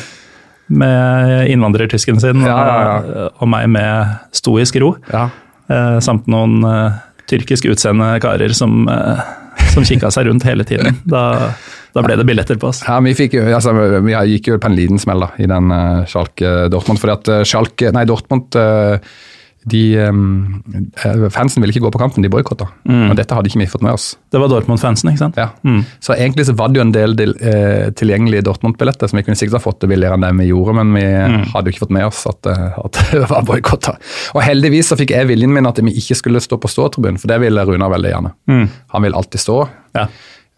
med 0.84 1.50
innvandrertysken 1.55 2.23
sin, 2.23 2.46
ja, 2.46 2.61
og, 2.61 3.34
og, 3.40 3.50
meg 3.56 3.73
med 3.75 4.14
stoisk 4.37 4.78
ro. 4.84 4.94
Eh, 5.11 5.99
samt 6.05 6.31
noen 6.31 6.61
tyrkisk 7.31 7.69
utseende 7.73 8.17
karer 8.23 8.55
som, 8.56 8.84
eh, 8.88 9.23
som 9.73 9.87
kikka 9.87 10.11
seg 10.14 10.28
rundt 10.28 10.46
hele 10.49 10.67
tiden. 10.69 11.00
Da, 11.05 11.52
da, 11.94 12.05
ble 12.05 12.19
det 12.19 12.26
billetter 12.28 12.61
på 12.61 12.70
oss. 12.70 12.82
Ja, 12.87 12.99
Vi, 13.05 13.14
fikk, 13.19 13.38
altså, 13.44 13.75
vi 14.05 14.17
gikk 14.34 14.52
jo 14.52 14.61
på 14.62 14.70
en 14.70 14.78
liten 14.78 15.02
smell 15.02 15.26
da, 15.26 15.32
i 15.40 15.49
den 15.50 15.73
uh, 15.73 16.05
Schalke 16.08 16.69
Dortmund. 16.73 17.02
fordi 17.02 17.17
at 17.17 17.32
uh, 17.32 17.43
Schalke, 17.46 17.93
nei, 17.94 18.05
Dortmund 18.08 18.58
uh, 18.58 18.99
de, 19.66 19.98
um, 19.98 20.62
Fansen 21.34 21.62
ville 21.62 21.74
ikke 21.74 21.82
gå 21.86 21.90
på 21.94 22.00
kampen, 22.00 22.22
de 22.22 22.30
boikotta. 22.30 22.68
Mm. 22.86 23.08
Og 23.10 23.16
dette 23.18 23.34
hadde 23.34 23.50
ikke 23.50 23.64
vi 23.64 23.68
fått 23.70 23.82
med 23.82 23.96
oss. 23.96 24.12
Det 24.30 24.38
var 24.38 24.50
Dortmund-fansen, 24.52 25.10
ikke 25.10 25.24
sant? 25.24 25.40
Ja. 25.40 25.48
Mm. 25.66 25.80
Så 25.98 26.14
egentlig 26.14 26.46
så 26.46 26.54
var 26.58 26.70
det 26.70 26.78
jo 26.78 26.84
en 26.84 26.94
del, 26.94 27.16
eh, 27.18 27.88
tilgjengelige 27.98 28.44
Dortmund-billetter 28.46 29.10
som 29.10 29.18
vi 29.18 29.24
kunne 29.26 29.38
sikkert 29.38 29.58
ha 29.58 29.64
fått 29.64 29.80
det 29.82 29.90
billigere 29.90 30.14
enn 30.14 30.26
det 30.26 30.30
vi 30.38 30.52
gjorde, 30.52 30.76
men 30.78 30.94
vi 30.94 31.02
mm. 31.02 31.48
hadde 31.54 31.66
jo 31.66 31.74
ikke 31.74 31.84
fått 31.88 31.96
med 31.98 32.06
oss 32.06 32.22
at, 32.30 32.46
at 32.46 33.02
det 33.10 33.24
var 33.26 33.42
boikotta. 33.48 33.96
Og 34.36 34.44
heldigvis 34.46 34.92
så 34.92 35.00
fikk 35.00 35.16
jeg 35.16 35.30
viljen 35.32 35.54
min 35.56 35.66
at 35.66 35.82
vi 35.82 35.96
ikke 35.99 36.20
skulle 36.23 36.44
stå 36.44 36.61
på 36.62 36.70
ståtribunen, 36.70 37.18
for 37.18 37.32
det 37.32 37.42
ville 37.42 37.66
Runar 37.66 37.90
veldig 37.96 38.14
gjerne. 38.14 38.35
Mm. 38.46 38.66
Han 38.94 39.08
vil 39.08 39.18
alltid 39.18 39.42
stå. 39.42 39.61
Ja. 39.99 40.06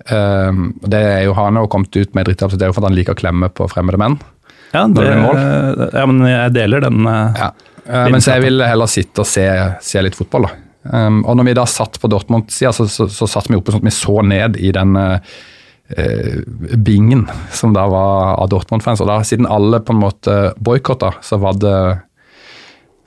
Um, 0.08 0.68
det 0.86 0.98
er 1.02 1.24
jo 1.26 1.32
Han 1.34 1.56
har 1.58 1.66
kommet 1.66 1.96
ut 1.96 2.14
med 2.14 2.28
dritt, 2.28 2.38
det 2.38 2.62
er 2.62 2.70
jo 2.70 2.74
for 2.76 2.84
at 2.84 2.92
han 2.92 2.94
liker 2.96 3.16
å 3.16 3.18
klemme 3.18 3.48
på 3.50 3.66
fremmede 3.72 3.98
menn. 4.00 4.20
Ja, 4.74 4.84
det, 4.92 5.04
ja, 5.08 6.06
men 6.08 6.22
jeg 6.28 6.54
deler 6.56 6.84
den. 6.84 7.04
Uh, 7.06 7.36
ja. 7.38 7.50
Uh, 7.88 8.06
mens 8.12 8.28
jeg 8.28 8.44
vil 8.44 8.60
heller 8.64 8.90
sitte 8.90 9.24
og 9.24 9.28
se, 9.28 9.46
se 9.84 10.02
litt 10.04 10.18
fotball. 10.18 10.48
da. 10.48 10.56
Um, 10.88 11.22
og 11.24 11.38
når 11.38 11.50
vi 11.50 11.58
da 11.58 11.66
satt 11.68 12.00
på 12.00 12.10
Dortmund-sida, 12.12 12.72
så, 12.76 12.88
så, 12.90 13.08
så, 13.12 13.28
satt 13.28 13.48
vi 13.50 13.58
oppe 13.58 13.74
sånn 13.74 13.82
at 13.82 13.88
vi 13.88 13.96
så 13.96 14.24
ned 14.24 14.58
i 14.60 14.72
den 14.76 14.96
uh, 14.98 15.38
bingen 16.84 17.24
som 17.54 17.72
da 17.76 17.86
var 17.90 18.36
av 18.42 18.50
Dortmund-fans. 18.52 19.02
Og 19.04 19.10
da, 19.10 19.22
siden 19.26 19.48
alle 19.48 19.80
på 19.84 19.96
en 19.96 20.02
måte 20.04 20.38
boikotta, 20.60 21.14
så 21.24 21.40
var 21.40 21.56
det 21.60 21.78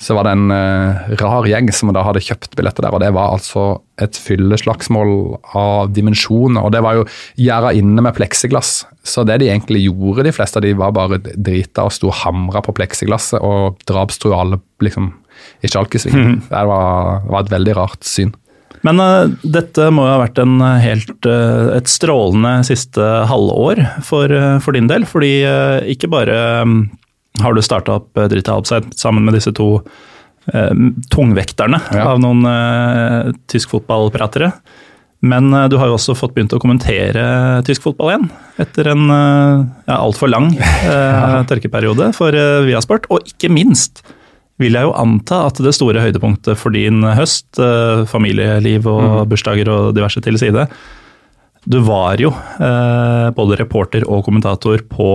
så 0.02 0.16
var 0.18 0.26
det 0.26 0.34
en 0.34 0.50
uh, 0.50 1.10
rar 1.22 1.46
gjeng 1.46 1.70
som 1.76 1.92
da 1.94 2.02
hadde 2.02 2.24
kjøpt 2.26 2.56
billetter 2.58 2.88
der. 2.88 2.96
og 2.96 3.04
Det 3.04 3.12
var 3.14 3.36
altså 3.36 3.66
et 4.02 4.18
fylleslagsmål 4.18 5.12
av 5.54 5.92
dimensjoner. 5.94 6.64
og 6.66 6.74
Det 6.74 6.82
var 6.82 6.98
jo 6.98 7.06
gjerda 7.38 7.70
inne 7.78 8.02
med 8.02 8.16
pleksiglass. 8.18 8.80
Så 9.06 9.22
det 9.30 9.38
de 9.44 9.52
egentlig 9.52 9.84
gjorde, 9.86 10.26
de 10.26 10.34
fleste 10.34 10.58
av 10.58 10.66
de 10.66 10.74
var 10.78 10.96
bare 10.98 11.22
drita 11.22 11.86
og 11.86 11.94
sto 11.94 12.10
og 12.10 12.18
hamra 12.24 12.64
på 12.66 12.74
pleksiglasset 12.80 13.46
og 13.46 13.78
drapstrua 13.90 14.42
alle 14.42 14.58
liksom, 14.82 15.12
i 15.62 15.70
Sjalkesvingen. 15.70 16.40
Mm. 16.40 16.40
Det 16.50 16.64
var, 16.72 17.22
var, 17.28 17.44
et 17.44 17.54
veldig 17.54 17.76
rart 17.78 18.08
syn. 18.08 18.34
Men 18.82 18.98
uh, 18.98 19.30
dette 19.46 19.92
må 19.94 20.08
jo 20.08 20.16
ha 20.16 20.24
vært 20.24 20.42
en 20.42 20.56
helt, 20.82 21.30
uh, 21.30 21.76
et 21.78 21.94
strålende 21.94 22.56
siste 22.66 23.06
halvår 23.30 23.84
for, 24.08 24.34
for 24.66 24.74
din 24.74 24.90
del. 24.90 25.06
Fordi 25.06 25.36
ikke 25.94 26.10
bare 26.10 26.42
um, 26.66 26.80
har 27.40 27.56
du 27.56 27.64
starta 27.64 28.00
opp 28.02 28.18
eh, 28.18 28.28
Drita 28.32 28.58
Alpside 28.58 28.92
sammen 29.00 29.26
med 29.26 29.38
disse 29.38 29.54
to 29.56 29.70
eh, 30.52 30.72
tungvekterne 31.14 31.80
ja. 31.94 32.08
av 32.12 32.22
noen 32.24 32.46
eh, 32.50 33.34
tysk 33.52 33.72
fotballpratere. 33.76 34.52
Men 35.22 35.54
eh, 35.54 35.68
du 35.72 35.78
har 35.80 35.90
jo 35.90 35.98
også 35.98 36.18
fått 36.18 36.34
begynt 36.36 36.54
å 36.56 36.62
kommentere 36.62 37.24
tysk 37.68 37.86
fotball 37.86 38.14
igjen, 38.14 38.32
etter 38.62 38.92
en 38.94 39.06
eh, 39.08 39.68
ja, 39.88 40.00
altfor 40.00 40.32
lang 40.34 40.52
eh, 40.60 41.38
tørkeperiode 41.50 42.12
for 42.18 42.36
eh, 42.36 42.64
Viasport. 42.68 43.08
Og 43.14 43.30
ikke 43.30 43.52
minst 43.54 44.04
vil 44.62 44.76
jeg 44.78 44.86
jo 44.86 44.98
anta 44.98 45.46
at 45.48 45.58
det 45.64 45.74
store 45.74 46.04
høydepunktet 46.04 46.60
for 46.60 46.74
din 46.76 47.06
høst, 47.18 47.56
eh, 47.62 48.04
familieliv 48.10 48.90
og 48.90 49.06
mm. 49.06 49.30
bursdager 49.32 49.72
og 49.74 49.94
diverse 49.98 50.22
til 50.26 50.38
side, 50.42 50.68
du 51.70 51.78
var 51.86 52.18
jo 52.18 52.32
både 53.38 53.58
reporter 53.60 54.02
og 54.10 54.24
kommentator 54.26 54.82
på 54.90 55.12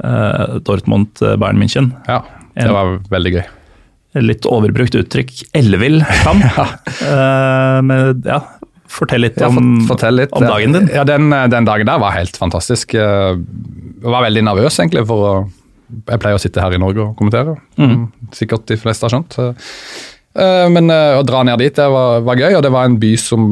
Dortmund-Bayern 0.00 1.60
München. 1.60 1.92
Ja, 2.08 2.22
det 2.56 2.72
var 2.74 2.98
veldig 3.12 3.36
gøy. 3.36 3.44
Litt 4.22 4.46
overbrukt 4.46 4.94
uttrykk. 4.94 5.32
Ellevill 5.58 6.00
kamp. 6.22 6.44
ja. 6.58 6.66
Uh, 7.02 7.78
med, 7.86 8.22
ja, 8.28 8.40
fortell 8.90 9.24
litt, 9.26 9.40
om, 9.42 9.58
ja, 9.58 9.86
fortell 9.90 10.20
litt 10.22 10.34
om, 10.34 10.46
dagen 10.46 10.76
din. 10.76 10.88
Ja, 10.94 11.02
den, 11.08 11.30
den, 11.30 11.66
dagen 11.66 11.90
der 11.90 12.00
var 12.02 12.14
helt 12.14 12.38
fantastisk. 12.38 12.94
Jeg 12.94 13.42
var 14.04 14.26
veldig 14.26 14.44
nervøs 14.46 14.78
egentlig 14.78 15.06
for 15.10 15.28
å 15.28 15.36
jeg 15.94 16.18
pleier 16.18 16.38
å 16.38 16.40
sitte 16.42 16.62
her 16.62 16.74
i 16.74 16.80
Norge 16.80 17.02
og 17.04 17.18
kommentere. 17.18 17.54
Mm. 17.78 18.08
Sikkert 18.34 18.64
de 18.70 18.78
fleste 18.80 19.06
har 19.06 19.12
skjønt. 19.12 19.36
Men 20.74 20.90
å 20.90 21.20
dra 21.22 21.42
ned 21.46 21.60
dit 21.62 21.76
det 21.76 21.86
var, 21.92 22.24
var, 22.26 22.40
gøy, 22.40 22.56
og 22.56 22.64
det 22.64 22.72
var 22.74 22.88
en 22.88 22.96
by 22.98 23.12
som 23.20 23.44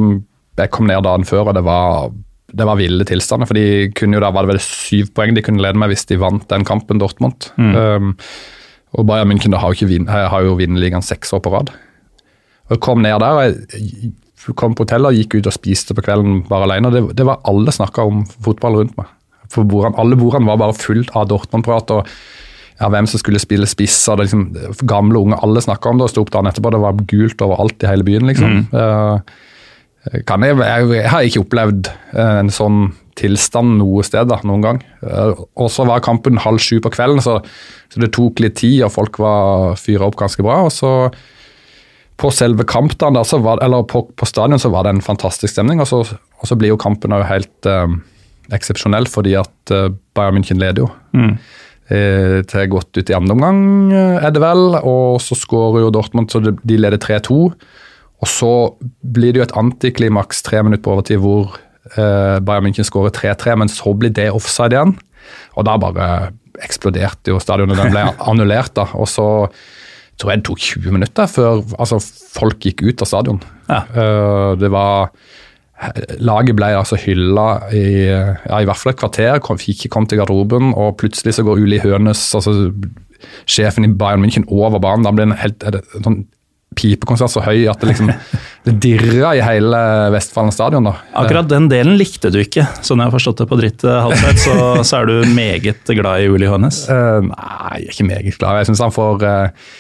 jeg 0.59 0.73
kom 0.75 0.89
ned 0.89 1.05
dagen 1.07 1.27
før, 1.29 1.51
og 1.51 1.57
det 1.57 1.63
var, 1.67 2.11
det 2.53 2.67
var 2.69 2.79
ville 2.81 3.07
tilstander. 3.09 3.49
For 3.49 3.59
de 3.59 3.91
kunne 3.97 4.19
jo 4.19 4.25
da 4.25 4.33
var 4.35 4.47
det 4.47 4.55
vel 4.55 4.65
syv 4.65 5.13
poeng 5.17 5.37
de 5.37 5.45
kunne 5.45 5.63
lede 5.65 5.79
med 5.81 5.93
hvis 5.93 6.07
de 6.11 6.21
vant 6.21 6.45
den 6.51 6.67
kampen, 6.69 7.01
Dortmund. 7.03 7.49
Mm. 7.57 7.77
Um, 7.77 8.11
og 8.93 9.07
Bayern 9.09 9.31
München 9.33 9.57
har, 9.57 9.73
jo 9.73 9.89
vin, 9.89 10.09
har 10.11 10.45
jo 10.45 10.59
vunnet 10.59 10.83
ligaen 10.83 11.05
seks 11.05 11.33
år 11.33 11.41
på 11.45 11.55
rad. 11.55 11.73
Og 12.69 12.77
jeg 12.77 12.83
kom 12.85 13.01
ned 13.05 13.17
der, 13.23 13.39
og 13.39 13.73
jeg 13.73 14.13
kom 14.59 14.77
på 14.77 14.85
hotellet 14.85 15.13
og 15.13 15.19
gikk 15.19 15.39
ut 15.39 15.49
og 15.49 15.57
spiste 15.57 15.97
på 15.97 16.05
kvelden 16.05 16.43
bare 16.49 16.69
alene. 16.69 16.93
Det, 16.93 17.03
det 17.17 17.27
var 17.27 17.41
Alle 17.49 17.73
snakka 17.73 18.05
om 18.09 18.23
fotball 18.45 18.83
rundt 18.83 18.97
meg. 19.01 19.09
For 19.53 19.69
bordene, 19.69 19.99
alle 20.01 20.17
bordene 20.17 20.49
var 20.49 20.61
bare 20.61 20.77
fullt 20.77 21.13
av 21.17 21.29
Dortmund-prat. 21.31 21.93
og 21.93 22.09
ja, 22.81 22.89
hvem 22.91 23.07
som 23.07 23.21
skulle 23.21 23.41
spille 23.43 23.69
spiss. 23.69 23.97
og 24.09 24.19
det 24.19 24.29
liksom, 24.29 24.45
Gamle, 24.89 25.21
unge, 25.21 25.39
alle 25.45 25.63
snakka 25.63 25.93
om 25.93 26.01
det. 26.01 26.09
og 26.09 26.13
Sto 26.13 26.25
opp 26.25 26.33
dagen 26.35 26.51
etterpå, 26.51 26.73
det 26.73 26.83
var 26.83 27.03
gult 27.13 27.45
overalt 27.45 27.85
i 27.85 27.91
hele 27.91 28.07
byen. 28.07 28.29
liksom. 28.29 28.61
Mm. 28.61 28.67
Uh, 28.73 29.21
jeg, 30.11 30.25
jeg, 30.27 30.89
jeg, 30.97 31.11
har 31.13 31.29
ikke 31.29 31.45
opplevd 31.45 31.93
eh, 31.93 32.39
en 32.41 32.51
sånn 32.53 32.81
tilstand 33.19 33.77
noe 33.79 34.03
sted 34.07 34.27
da, 34.31 34.39
noen 34.49 34.65
gang. 34.65 34.79
Uh, 35.05 35.45
og 35.61 35.69
så 35.71 35.85
var 35.85 36.01
kampen 36.03 36.41
halv 36.41 36.63
sju 36.65 36.79
på 36.83 36.91
kvelden, 36.95 37.21
så, 37.23 37.37
så 37.93 38.01
det 38.01 38.09
tok 38.17 38.41
litt 38.41 38.57
tid, 38.63 38.81
og 38.87 38.95
folk 38.95 39.21
var 39.21 39.77
fyra 39.77 40.09
opp 40.09 40.17
ganske 40.19 40.43
bra. 40.47 40.63
og 40.65 40.73
så 40.73 40.93
på 42.23 42.31
selve 42.35 42.67
kampdagen, 42.69 43.19
eller 43.19 43.85
på, 43.89 44.05
på, 44.17 44.29
stadion, 44.29 44.61
så 44.61 44.71
var 44.73 44.87
det 44.87 44.95
en 44.97 45.05
fantastisk 45.05 45.53
stemning. 45.55 45.81
Og 45.83 45.89
så, 45.91 46.03
og 46.05 46.49
så 46.49 46.59
blir 46.59 46.73
jo 46.75 46.81
kampen 46.81 47.15
også 47.15 47.31
helt 47.31 47.69
eh, 47.71 47.97
eksepsjonell, 48.55 49.09
fordi 49.11 49.35
at 49.41 49.75
eh, 49.75 49.91
Bayern 50.15 50.39
München 50.39 50.61
leder 50.63 50.85
jo. 50.85 50.91
Mm. 51.17 51.35
Eh, 51.93 52.37
til 52.49 52.69
godt 52.73 52.95
ut 52.97 53.11
i 53.11 53.17
andre 53.17 53.35
omgang, 53.37 53.63
er 53.93 54.31
det 54.35 54.43
vel. 54.45 54.79
Og 54.79 55.19
så 55.25 55.39
skårer 55.39 55.83
jo 55.87 55.95
Dortmund, 55.95 56.31
så 56.31 56.43
de 56.45 56.79
leder 56.79 57.01
3-2. 57.03 57.41
Og 58.23 58.31
så 58.31 58.53
blir 59.03 59.35
det 59.35 59.43
jo 59.43 59.47
et 59.49 59.57
antiklimaks 59.59 60.45
tre 60.47 60.63
minutter 60.63 60.85
på 60.85 60.95
overtid 60.95 61.21
hvor 61.23 61.57
eh, 61.97 62.39
Bayern 62.39 62.69
München 62.69 62.87
skårer 62.87 63.15
3-3, 63.15 63.57
men 63.59 63.73
så 63.73 63.95
blir 63.99 64.15
det 64.15 64.31
offside 64.31 64.77
igjen. 64.77 64.95
Og 65.59 65.67
da 65.67 65.77
bare 65.81 66.09
eksploderte 66.63 67.33
jo 67.33 67.41
stadionet. 67.43 67.81
Den 67.81 67.95
ble 67.95 68.07
annullert, 68.31 68.75
da. 68.79 68.87
Og 68.95 69.11
så 69.11 69.27
tror 70.21 70.33
jeg 70.33 70.43
det 70.43 70.47
tok 70.47 70.63
20 70.63 70.95
minutter 70.95 71.31
før 71.31 71.63
altså, 71.81 71.99
folk 72.37 72.63
gikk 72.63 72.85
ut 72.87 73.03
av 73.03 73.11
stadion. 73.11 73.41
Ja. 73.71 73.85
Uh, 73.97 74.51
det 74.61 74.71
var 74.73 75.15
Laget 76.23 76.55
ble 76.55 76.69
altså 76.79 76.95
hylla 77.01 77.65
i, 77.75 78.07
ja, 78.07 78.59
i 78.61 78.67
hvert 78.69 78.79
fall 78.79 78.93
et 78.93 79.01
kvarter, 79.01 79.41
kom, 79.43 79.59
ikke 79.59 79.89
kom 79.91 80.05
til 80.07 80.21
garderoben, 80.21 80.69
og 80.79 80.95
plutselig 81.01 81.35
så 81.35 81.43
går 81.43 81.59
Uli 81.59 81.81
Hønes, 81.83 82.21
altså 82.39 82.53
sjefen 83.51 83.89
i 83.89 83.91
Bayern 83.91 84.23
München, 84.23 84.47
over 84.47 84.79
banen. 84.79 85.03
Da 85.03 85.11
blir 85.11 85.27
det 85.27 85.33
en 85.33 85.41
helt 85.41 85.67
en 85.67 86.07
sånn 86.07 86.21
pipekonsert 86.79 87.33
så 87.33 87.45
høy 87.45 87.67
at 87.71 87.83
det 87.83 87.91
liksom 87.93 88.11
det 88.67 88.75
dirra 88.83 89.33
i 89.37 89.45
hele 89.45 89.81
Vestfallen 90.15 90.55
stadion. 90.55 90.87
da. 90.87 90.97
Akkurat 91.19 91.49
den 91.51 91.69
delen 91.73 91.97
likte 92.01 92.31
du 92.33 92.41
ikke, 92.43 92.67
sånn 92.81 93.03
jeg 93.03 93.11
har 93.11 93.15
forstått 93.15 93.43
det 93.43 93.49
på 93.51 93.59
dritt 93.61 93.87
halvsett. 93.87 94.43
Så, 94.45 94.59
så, 94.89 95.01
er 95.01 95.11
du 95.11 95.33
meget 95.35 95.89
glad 95.89 96.25
i 96.25 96.29
Uli 96.33 96.51
Hønes? 96.51 96.85
Uh, 96.91 97.25
nei, 97.27 97.81
jeg 97.83 97.89
er 97.89 97.97
ikke 97.97 98.11
meget 98.11 98.39
glad. 98.39 98.63
Jeg 98.63 98.71
syns 98.71 98.85
han 98.87 98.95
får 98.95 99.27
uh, 99.27 99.73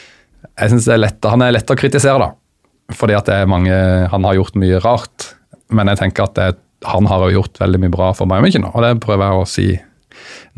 jeg 0.58 0.72
synes 0.72 0.88
det 0.88 0.96
er 0.96 1.04
lett, 1.04 1.30
Han 1.30 1.44
er 1.44 1.54
lett 1.54 1.70
å 1.70 1.78
kritisere, 1.78 2.18
da. 2.20 2.96
Fordi 2.96 3.16
at 3.16 3.28
det 3.28 3.38
er 3.40 3.48
mange, 3.50 3.76
han 4.12 4.26
har 4.28 4.36
gjort 4.36 4.58
mye 4.60 4.80
rart. 4.84 5.32
Men 5.72 5.88
jeg 5.92 6.02
tenker 6.02 6.26
at 6.26 6.36
det, 6.36 6.50
han 6.88 7.06
har 7.08 7.24
jo 7.26 7.38
gjort 7.38 7.60
veldig 7.62 7.80
mye 7.84 7.94
bra 7.94 8.10
for 8.16 8.28
Bayern 8.28 8.44
München, 8.44 8.66
og 8.68 8.82
det 8.84 8.96
prøver 9.04 9.28
jeg 9.28 9.38
å 9.38 9.48
si 9.48 9.68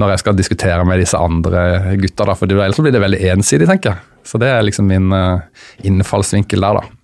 når 0.00 0.14
jeg 0.14 0.22
skal 0.24 0.36
diskutere 0.38 0.86
med 0.88 0.98
disse 0.98 1.18
andre 1.20 1.94
gutta. 2.00 2.26
da, 2.26 2.34
for 2.34 2.50
Ellers 2.50 2.80
blir 2.82 2.94
det 2.94 3.02
veldig 3.04 3.20
ensidig, 3.36 3.68
tenker 3.70 3.92
jeg. 3.94 4.13
Så 4.24 4.40
det 4.40 4.50
er 4.50 4.64
liksom 4.66 4.88
min 4.90 5.12
uh, 5.14 5.44
innfallsvinkel 5.84 6.64
der, 6.64 6.80
da. 6.80 7.00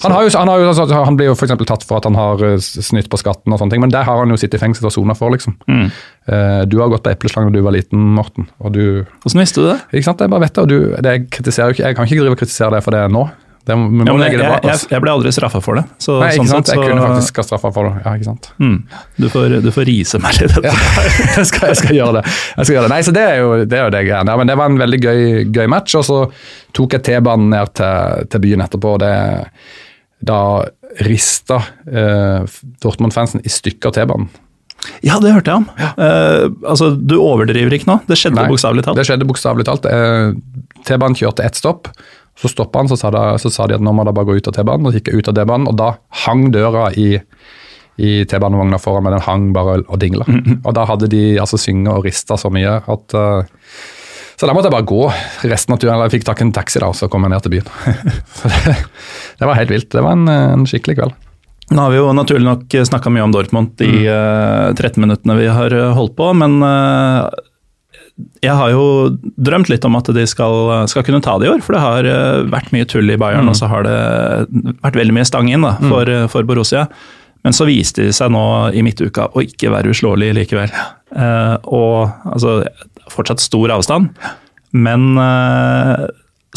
Han, 0.00 0.14
jo, 0.24 0.30
han, 0.32 0.48
jo, 0.48 0.68
altså, 0.70 0.86
han, 1.04 1.16
blir 1.18 1.28
jo 1.28 1.34
for 1.36 1.50
tatt 1.68 1.82
for 1.84 1.98
at 1.98 2.06
han 2.08 2.16
har 2.16 2.40
uh, 2.40 2.56
snytt 2.60 3.10
på 3.12 3.20
skatten, 3.20 3.52
og 3.52 3.60
sånne 3.60 3.74
ting, 3.74 3.82
men 3.84 3.92
det 3.92 4.04
har 4.06 4.22
han 4.22 4.32
jo 4.32 4.38
sittet 4.40 4.60
i 4.60 4.62
fengsel 4.62 4.88
og 4.88 4.94
sona 4.94 5.16
for. 5.18 5.32
liksom. 5.34 5.58
Mm. 5.68 5.90
Uh, 6.30 6.62
du 6.70 6.78
har 6.80 6.92
gått 6.92 7.04
på 7.04 7.12
epleslang 7.12 7.50
da 7.50 7.58
du 7.58 7.64
var 7.66 7.76
liten, 7.76 8.10
Morten. 8.16 8.48
og 8.60 8.72
du... 8.76 9.04
Hvordan 9.24 9.44
visste 9.44 9.60
du 9.60 9.70
det? 9.72 9.78
Ikke 9.92 10.08
sant, 10.08 10.24
Jeg 10.24 10.32
bare 10.32 10.46
vet 10.46 10.56
det, 10.56 10.64
og 10.64 10.72
du, 10.72 10.78
det, 10.96 11.14
jeg, 11.16 11.28
jo 11.58 11.76
ikke, 11.76 11.84
jeg 11.84 11.98
kan 11.98 12.08
ikke 12.08 12.20
drive 12.22 12.36
og 12.38 12.42
kritisere 12.44 12.76
det 12.76 12.84
for 12.86 12.96
det 12.96 13.04
nå. 13.12 13.28
Det, 13.70 13.76
ja, 14.10 14.14
jeg, 14.26 14.60
jeg, 14.66 14.78
jeg, 14.90 15.02
ble 15.04 15.12
aldri 15.12 15.32
straffa 15.34 15.60
for 15.62 15.78
det. 15.78 15.84
Så, 16.02 16.16
Nei, 16.18 16.32
ikke 16.34 16.42
sånn 16.42 16.50
sant? 16.50 16.70
Sett, 16.70 16.74
så, 16.74 16.82
jeg 16.82 16.90
kunne 16.90 17.04
faktisk 17.06 17.38
ha 17.40 17.44
straffa 17.46 17.70
for 17.76 17.88
det. 17.88 18.02
Ja, 18.02 18.14
ikke 18.18 18.26
sant? 18.26 18.48
Mm. 18.58 18.76
Du, 19.16 19.28
får, 19.32 19.54
du, 19.62 19.70
får, 19.74 19.86
rise 19.88 20.20
meg 20.22 20.40
litt. 20.40 20.56
Ja, 20.66 20.74
jeg, 21.38 21.46
skal, 21.48 21.70
jeg, 21.70 21.78
skal, 21.82 21.94
gjøre 21.96 22.18
det. 22.18 22.34
Skal 22.58 22.74
gjøre 22.76 22.88
det. 22.88 22.92
Nei, 22.94 23.00
så 23.06 23.14
Det 23.14 23.24
er 23.28 23.38
jo 23.42 23.52
det, 23.62 23.78
er 23.78 23.86
jo 23.86 23.94
det 23.94 24.02
greiene. 24.08 24.34
Ja, 24.34 24.40
men 24.42 24.50
det 24.50 24.58
var 24.58 24.72
en 24.72 24.82
veldig 24.82 25.00
gøy, 25.04 25.22
gøy 25.54 25.70
match. 25.70 25.94
Og 26.00 26.06
så 26.08 26.20
tok 26.76 26.98
jeg 26.98 27.06
T-banen 27.06 27.54
ned 27.54 27.72
til, 27.78 28.28
til, 28.32 28.44
byen 28.48 28.66
etterpå. 28.66 28.96
og 28.98 29.02
det 29.04 29.14
Da 30.32 30.42
rista 31.06 31.62
eh, 31.86 32.60
Dortmund-fansen 32.82 33.44
i 33.46 33.52
stykker 33.52 33.94
T-banen. 33.94 34.30
Ja, 35.04 35.18
det 35.20 35.32
hørte 35.34 35.52
jeg 35.52 35.62
om. 35.62 35.66
Ja. 35.78 35.90
Eh, 35.92 36.46
altså, 36.68 36.90
Du 36.96 37.18
overdriver 37.20 37.74
ikke 37.76 37.90
nå? 37.90 37.98
Det 38.08 38.18
skjedde 38.18 38.46
bokstavelig 38.48 38.86
talt? 38.86 38.98
Det 38.98 39.06
skjedde 39.08 39.28
bokstavelig 39.28 39.66
talt. 39.68 39.88
Eh, 39.88 40.32
T-banen 40.88 41.18
kjørte 41.18 41.44
ett 41.44 41.58
stopp. 41.58 41.90
Så 42.40 42.48
stoppa 42.48 42.80
han, 42.80 42.88
så 42.88 42.96
sa, 42.96 43.10
de, 43.12 43.20
så 43.38 43.50
sa, 43.52 43.66
de 43.68 43.76
at 43.76 43.84
nå 43.84 43.92
må 43.92 44.04
de 44.08 44.14
bare 44.16 44.28
gå 44.30 44.38
ut 44.38 44.48
av 44.48 44.56
T-banen. 44.56 44.86
Og 44.86 44.94
så 44.94 45.00
gikk 45.00 45.12
jeg 45.12 45.20
ut 45.20 45.28
av 45.28 45.36
T-banen, 45.36 45.68
og 45.68 45.76
da 45.76 45.90
hang 46.24 46.46
døra 46.54 46.86
i, 46.96 47.12
i 48.00 48.12
T-banevogna 48.28 48.80
foran 48.80 49.04
meg. 49.04 49.18
Den 49.18 49.26
hang 49.26 49.48
bare 49.56 49.80
og 49.86 50.00
dingla. 50.00 50.24
Mm 50.30 50.42
-hmm. 50.44 50.60
Og 50.64 50.74
da 50.74 50.84
hadde 50.84 51.06
de 51.08 51.38
altså 51.40 51.58
synget 51.58 51.92
og 51.94 52.04
rista 52.04 52.36
så 52.36 52.50
mye 52.50 52.80
at 52.86 53.14
uh, 53.14 53.44
Så 54.36 54.46
da 54.46 54.54
måtte 54.54 54.68
jeg 54.68 54.72
bare 54.72 54.88
gå 54.88 55.12
resten 55.42 55.74
av 55.74 55.78
turen. 55.78 55.94
Eller 55.94 56.04
jeg 56.04 56.20
fikk 56.20 56.24
tak 56.24 56.40
i 56.40 56.44
en 56.44 56.52
taxi, 56.52 56.78
da, 56.80 56.86
og 56.86 56.94
så 56.94 57.08
kom 57.08 57.22
jeg 57.22 57.30
ned 57.30 57.42
til 57.42 57.50
byen. 57.50 57.66
det, 58.42 58.76
det, 59.38 59.46
var 59.46 59.54
helt 59.54 59.70
vilt. 59.70 59.90
Det 59.90 60.02
var 60.02 60.12
en, 60.12 60.28
en 60.28 60.66
skikkelig 60.66 60.96
kveld. 60.96 61.12
Nå 61.70 61.82
har 61.82 61.90
vi 61.90 61.96
jo 61.96 62.12
naturlig 62.12 62.44
nok 62.44 62.64
snakka 62.86 63.10
mye 63.10 63.22
om 63.22 63.32
Dortmund 63.32 63.76
de 63.76 63.86
mm. 63.86 64.74
13 64.74 65.00
minuttene 65.00 65.36
vi 65.36 65.46
har 65.46 65.92
holdt 65.92 66.16
på, 66.16 66.32
men 66.32 66.62
jeg 68.44 68.56
har 68.56 68.72
jo 68.72 68.84
drømt 69.40 69.70
litt 69.72 69.84
om 69.86 69.96
at 69.98 70.10
de 70.14 70.24
skal, 70.28 70.86
skal, 70.90 71.04
kunne 71.06 71.22
ta 71.24 71.36
det 71.40 71.48
i 71.48 71.52
år, 71.52 71.62
for 71.64 71.76
det 71.76 71.82
har 71.84 72.08
eh, 72.08 72.42
vært 72.52 72.72
mye 72.74 72.88
tull 72.88 73.10
i 73.12 73.18
Bayern, 73.20 73.46
mm. 73.46 73.52
og 73.52 73.58
så 73.58 73.70
har 73.70 73.86
det 73.86 73.96
vært 74.82 75.00
veldig 75.00 75.16
mye 75.16 75.28
stang 75.28 75.50
inn 75.52 75.66
da, 75.66 75.76
mm. 75.78 75.88
for, 75.92 76.12
mm. 76.12 76.30
for, 76.32 76.48
Borussia. 76.48 76.86
Men 77.44 77.56
så 77.56 77.64
viste 77.68 78.04
de 78.04 78.12
seg 78.12 78.32
nå 78.34 78.44
i 78.76 78.82
midtuka 78.84 79.30
å 79.32 79.44
ikke 79.44 79.72
være 79.72 79.94
uslåelige 79.94 80.36
likevel. 80.42 80.72
Eh, 81.16 81.56
og 81.72 82.12
altså, 82.28 82.60
fortsatt 83.12 83.42
stor 83.44 83.72
avstand, 83.78 84.10
men 84.76 85.10
eh, 85.18 86.06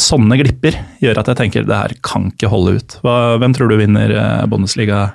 sånne 0.00 0.38
glipper 0.40 0.76
gjør 1.02 1.20
at 1.20 1.30
jeg 1.30 1.40
tenker 1.40 1.66
det 1.68 1.78
her 1.78 1.94
kan 2.06 2.28
ikke 2.32 2.50
holde 2.52 2.78
ut. 2.78 2.96
Hva, 3.04 3.36
hvem 3.42 3.54
tror 3.56 3.70
du 3.70 3.78
vinner 3.80 4.12
eh, 4.12 4.46
Bundesliga 4.50 5.06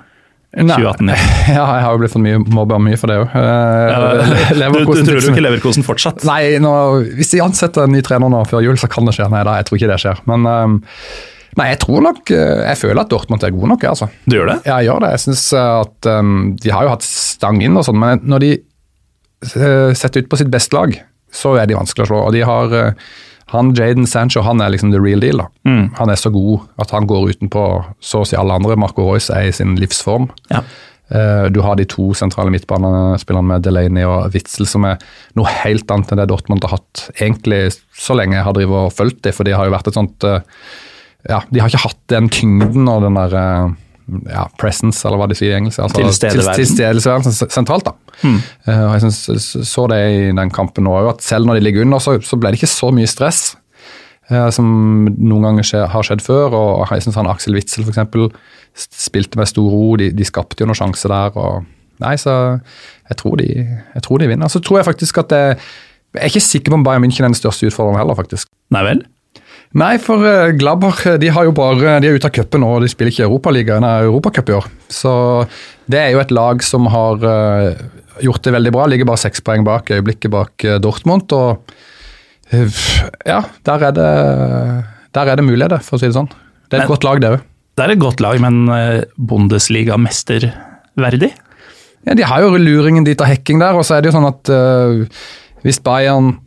2018. 0.55 1.09
Ja, 1.49 1.63
jeg 1.77 1.83
har 1.85 1.93
jo 1.93 1.99
blitt 2.01 2.13
for 2.13 2.23
mye 2.23 2.39
mobba 2.41 2.79
mye 2.81 2.97
for 2.97 3.11
det 3.11 3.19
òg. 3.21 3.33
Ja, 3.33 3.99
du, 4.73 4.79
du, 4.81 5.01
tror 5.05 5.19
du 5.19 5.27
ikke 5.31 5.43
Leverkosen 5.45 5.85
fortsatt? 5.85 6.25
Nei, 6.27 6.57
nå, 6.61 6.71
hvis 7.17 7.33
de 7.35 7.43
ansetter 7.45 7.85
en 7.85 7.93
ny 7.93 8.01
trener 8.05 8.31
nå 8.33 8.41
før 8.49 8.65
jul, 8.65 8.79
så 8.81 8.89
kan 8.91 9.05
det 9.09 9.15
skje. 9.17 9.29
Nei 9.33 9.43
da, 9.45 9.59
jeg 9.59 9.69
tror 9.69 9.79
ikke 9.79 9.91
det 9.91 9.99
skjer. 10.01 10.23
Men 10.29 10.47
um, 10.49 10.79
nei, 11.59 11.69
jeg 11.71 11.81
tror 11.83 12.03
nok 12.05 12.33
eh, 12.33 12.63
Jeg 12.65 12.79
føler 12.81 13.03
at 13.03 13.11
Dortmund 13.11 13.45
er 13.45 13.53
gode 13.53 13.71
nok, 13.75 13.85
altså. 13.91 14.09
Du 14.25 14.39
gjør 14.39 14.53
det? 14.53 14.57
Ja, 14.65 14.79
jeg 14.79 14.89
gjør 14.89 15.05
det. 15.05 15.13
Jeg 15.15 15.25
synes 15.27 15.45
at 15.61 16.11
um, 16.17 16.35
De 16.61 16.73
har 16.73 16.87
jo 16.87 16.93
hatt 16.95 17.05
stang 17.05 17.61
inn 17.65 17.77
og 17.77 17.85
sånn, 17.85 18.01
men 18.01 18.25
når 18.29 18.45
de 18.45 18.51
uh, 19.53 19.89
setter 19.97 20.25
ut 20.25 20.33
på 20.33 20.41
sitt 20.41 20.53
beste 20.53 20.77
lag, 20.77 20.97
så 21.29 21.53
er 21.61 21.69
de 21.69 21.77
vanskelig 21.77 22.07
å 22.07 22.09
slå. 22.09 22.23
Og 22.25 22.33
de 22.33 22.45
har 22.49 22.73
uh, 22.73 23.09
han 23.49 23.73
Jaden 23.77 24.07
Sancho 24.09 24.43
han 24.45 24.61
er 24.61 24.73
liksom 24.73 24.91
the 24.93 25.01
real 25.01 25.21
deal. 25.23 25.41
da. 25.41 25.47
Mm. 25.65 25.89
Han 25.97 26.11
er 26.11 26.19
så 26.19 26.31
god 26.33 26.67
at 26.81 26.93
han 26.95 27.07
går 27.09 27.33
utenpå 27.33 27.65
så 27.99 28.23
å 28.23 28.27
si 28.27 28.37
alle 28.37 28.55
andre. 28.59 28.77
Marco 28.79 29.07
Royce 29.07 29.33
er 29.33 29.49
i 29.49 29.55
sin 29.55 29.75
livsform. 29.79 30.29
Ja. 30.51 30.63
Uh, 31.09 31.47
du 31.49 31.57
har 31.65 31.73
de 31.79 31.87
to 31.89 32.11
sentrale 32.13 32.53
midtbanespillerne 32.53 33.55
med 33.55 33.63
Delaney 33.65 34.05
og 34.05 34.35
Witzel, 34.35 34.67
som 34.69 34.85
er 34.85 35.01
noe 35.39 35.49
helt 35.63 35.89
annet 35.89 36.11
enn 36.13 36.21
det 36.21 36.27
Dortmund 36.29 36.61
har 36.67 36.75
hatt 36.75 37.07
egentlig 37.17 37.63
så 37.97 38.13
lenge 38.17 38.37
jeg 38.37 38.45
har 38.45 38.53
drivet 38.53 38.85
og 38.85 38.93
fulgt 38.93 39.23
dem. 39.25 39.33
For 39.33 39.47
de 39.47 39.57
har 39.57 39.65
jo 39.65 39.73
vært 39.73 39.89
et 39.89 39.97
sånt 39.97 40.29
uh, 40.29 40.41
Ja, 41.27 41.41
de 41.49 41.59
har 41.59 41.71
ikke 41.71 41.87
hatt 41.87 42.03
den 42.13 42.29
tyngden 42.31 42.85
og 42.91 43.01
den 43.07 43.17
der 43.17 43.33
uh, 43.33 43.73
ja, 44.29 44.45
presence, 44.59 45.01
eller 45.07 45.21
hva 45.21 45.29
de 45.29 45.37
sier 45.37 45.53
i 45.53 45.57
engelsk. 45.59 45.81
Altså, 45.83 46.03
Tilstedeværelsen. 46.03 47.25
Til 47.29 47.53
sentralt, 47.53 47.87
da. 47.87 47.95
Mm. 48.23 48.37
Uh, 48.67 48.83
og 48.87 48.93
jeg 48.97 49.03
synes, 49.07 49.49
så 49.69 49.87
det 49.91 49.99
i 50.11 50.21
den 50.35 50.53
kampen 50.53 50.89
òg, 50.89 51.13
at 51.13 51.25
selv 51.25 51.49
når 51.49 51.59
de 51.59 51.65
ligger 51.67 51.87
under, 51.87 52.03
så, 52.03 52.17
så 52.25 52.39
ble 52.39 52.51
det 52.51 52.61
ikke 52.61 52.71
så 52.71 52.91
mye 52.95 53.09
stress. 53.09 53.41
Uh, 54.29 54.47
som 54.53 54.69
noen 55.17 55.47
ganger 55.47 55.65
skje, 55.65 55.83
har 55.89 56.05
skjedd 56.05 56.23
før. 56.25 56.53
og 56.53 56.87
jeg 56.93 57.07
synes 57.07 57.19
han 57.21 57.29
Aksel 57.31 57.57
Witzel 57.57 57.85
for 57.85 57.95
eksempel, 57.95 58.29
spilte 58.77 59.39
med 59.39 59.49
stor 59.49 59.69
ro. 59.73 59.83
De, 59.99 60.11
de 60.15 60.27
skapte 60.27 60.61
jo 60.61 60.69
noen 60.69 60.77
sjanser 60.77 61.13
der. 61.13 61.37
og 61.37 61.67
Nei, 61.99 62.15
så 62.19 62.33
jeg 63.09 63.17
tror, 63.19 63.39
de, 63.41 63.47
jeg 63.67 64.03
tror 64.05 64.21
de 64.21 64.29
vinner. 64.31 64.51
Så 64.51 64.61
tror 64.63 64.79
jeg 64.79 64.87
faktisk 64.87 65.17
at 65.19 65.31
det, 65.33 65.43
Jeg 66.13 66.21
er 66.21 66.31
ikke 66.31 66.41
sikker 66.41 66.71
på 66.71 66.77
om 66.79 66.83
Bayern 66.83 67.03
München 67.03 67.25
er 67.25 67.29
den 67.29 67.37
største 67.37 67.67
utfordreren 67.69 67.99
heller, 67.99 68.17
faktisk. 68.17 68.49
Nei 68.73 68.81
vel? 68.87 69.03
Nei, 69.77 69.99
for 70.01 70.23
eh, 70.25 70.49
eh, 70.49 70.53
de 70.57 71.29
bare, 71.53 71.99
de 72.01 72.07
er 72.09 72.15
ute 72.17 72.25
av 72.25 72.33
cupen 72.33 72.63
og 72.65 72.81
de 72.81 72.89
spiller 72.89 73.13
ikke 73.13 73.27
Europaligaen, 73.27 73.85
Europacup 73.85 74.49
i 74.49 74.55
år. 74.57 74.65
Så 74.89 75.11
det 75.89 75.99
er 76.01 76.09
jo 76.15 76.21
et 76.23 76.33
lag 76.33 76.63
som 76.65 76.87
har 76.89 77.21
gjort 78.19 78.43
det 78.43 78.53
veldig 78.55 78.73
bra. 78.73 78.87
Ligger 78.89 79.05
bare 79.09 79.21
seks 79.21 79.43
poeng 79.45 79.63
bak 79.67 79.91
øyeblikket 79.93 80.33
bak 80.33 80.65
Dortmund. 80.81 81.31
og 81.33 81.61
Ja, 83.29 83.43
der 83.63 83.85
er 83.85 83.93
det, 83.93 84.09
der 85.13 85.29
er 85.29 85.35
det 85.37 85.45
muligheter, 85.45 85.83
for 85.85 85.97
å 85.97 85.99
si 86.01 86.07
det 86.09 86.17
sånn. 86.17 86.31
Det 86.69 86.73
er 86.73 86.81
et 86.81 86.87
Men- 86.87 86.93
godt 86.95 87.03
lag, 87.03 87.21
det 87.21 87.29
òg. 87.29 87.41
Det 87.77 87.85
er 87.85 87.91
et 87.91 87.99
godt 87.99 88.19
lag, 88.19 88.39
men 88.41 88.67
eh, 88.69 89.03
Bundesliga-mester 89.17 90.49
verdig? 90.97 91.31
Ja, 92.05 92.13
de 92.15 92.23
har 92.23 92.41
jo 92.41 92.57
luringen 92.57 93.05
dit 93.05 93.21
av 93.21 93.27
hekking 93.27 93.59
der, 93.59 93.77
og 93.77 93.85
så 93.85 93.95
er 93.95 94.01
det 94.01 94.11
jo 94.11 94.17
sånn 94.17 94.27
at 94.27 94.49
hvis 95.63 95.79
Bayern 95.83 96.39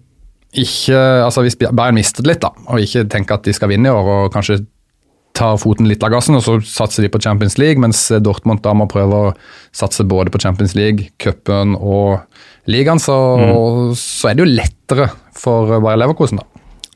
ikke 0.52 0.98
Altså 1.24 1.44
hvis 1.46 1.56
Bayern 1.56 1.96
mister 1.96 2.24
det 2.24 2.34
litt, 2.34 2.44
da, 2.44 2.52
og 2.68 2.82
ikke 2.82 3.06
tenker 3.12 3.38
at 3.38 3.46
de 3.46 3.54
skal 3.56 3.70
vinne 3.72 3.88
i 3.88 3.92
år, 3.92 4.08
og 4.12 4.32
kanskje 4.34 4.60
tar 5.32 5.56
foten 5.56 5.88
litt 5.88 6.02
av 6.04 6.12
gassen, 6.12 6.36
og 6.36 6.44
så 6.44 6.58
satser 6.66 7.06
de 7.06 7.10
på 7.12 7.20
Champions 7.24 7.56
League, 7.60 7.80
mens 7.80 8.04
Dortmund 8.20 8.60
da 8.64 8.74
må 8.76 8.84
prøve 8.90 9.16
å 9.16 9.30
satse 9.72 10.04
både 10.04 10.32
på 10.32 10.42
Champions 10.42 10.74
League, 10.76 11.08
cupen 11.22 11.72
og 11.78 12.20
ligaen, 12.68 13.00
så, 13.00 13.16
så 13.96 14.28
er 14.28 14.36
det 14.36 14.44
jo 14.44 14.52
lettere 14.52 15.08
for 15.38 15.72
Bayer 15.78 16.02
Leverkosen, 16.04 16.42
da. 16.42 16.48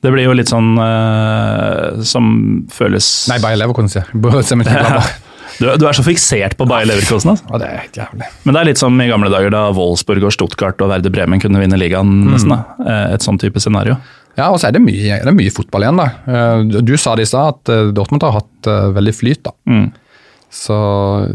Det 0.04 0.12
blir 0.12 0.28
jo 0.28 0.34
litt 0.36 0.50
sånn 0.52 0.76
uh, 0.76 2.02
som 2.06 2.26
føles 2.70 3.08
Nei, 3.32 3.40
Bayer 3.42 3.58
Leverkosen, 3.62 3.88
sier 3.96 4.04
jeg. 4.04 5.22
Du, 5.60 5.66
du 5.80 5.86
er 5.88 5.96
så 5.96 6.04
fiksert 6.04 6.56
på 6.58 6.66
Bayer 6.68 6.88
Leverkosen. 6.90 7.30
Altså. 7.32 7.46
Ja, 7.50 7.58
det 7.62 7.66
er 7.70 7.78
helt 7.84 7.98
jævlig. 8.02 8.28
Men 8.44 8.54
det 8.56 8.60
er 8.60 8.68
litt 8.70 8.80
som 8.82 9.00
i 9.00 9.08
gamle 9.08 9.30
dager 9.32 9.50
da 9.54 9.64
Wolfsburg 9.76 10.26
og 10.28 10.34
Stuttgart 10.34 10.82
og 10.84 10.90
Verde 10.92 11.12
Bremen 11.14 11.40
kunne 11.42 11.62
vinne 11.62 11.78
ligaen. 11.80 12.12
nesten 12.32 12.52
da. 12.52 12.60
Eh, 12.84 13.14
Et 13.16 13.24
sånn 13.24 13.38
type 13.40 13.60
scenario. 13.62 13.96
Ja, 14.36 14.50
og 14.52 14.58
så 14.60 14.68
er 14.68 14.72
det 14.76 14.82
mye, 14.84 15.16
det 15.22 15.30
er 15.30 15.32
mye 15.32 15.52
fotball 15.54 15.86
igjen, 15.86 15.96
da. 16.02 16.08
Eh, 16.28 16.82
Du 16.84 16.96
sa 17.00 17.14
det 17.16 17.24
i 17.24 17.30
stad, 17.30 17.54
at 17.56 17.72
eh, 17.72 17.92
Dortmund 17.96 18.22
har 18.26 18.36
hatt 18.42 18.68
veldig 18.98 19.14
flyt, 19.16 19.42
da. 19.48 19.54
Mm. 19.70 19.86
Så, 20.56 20.76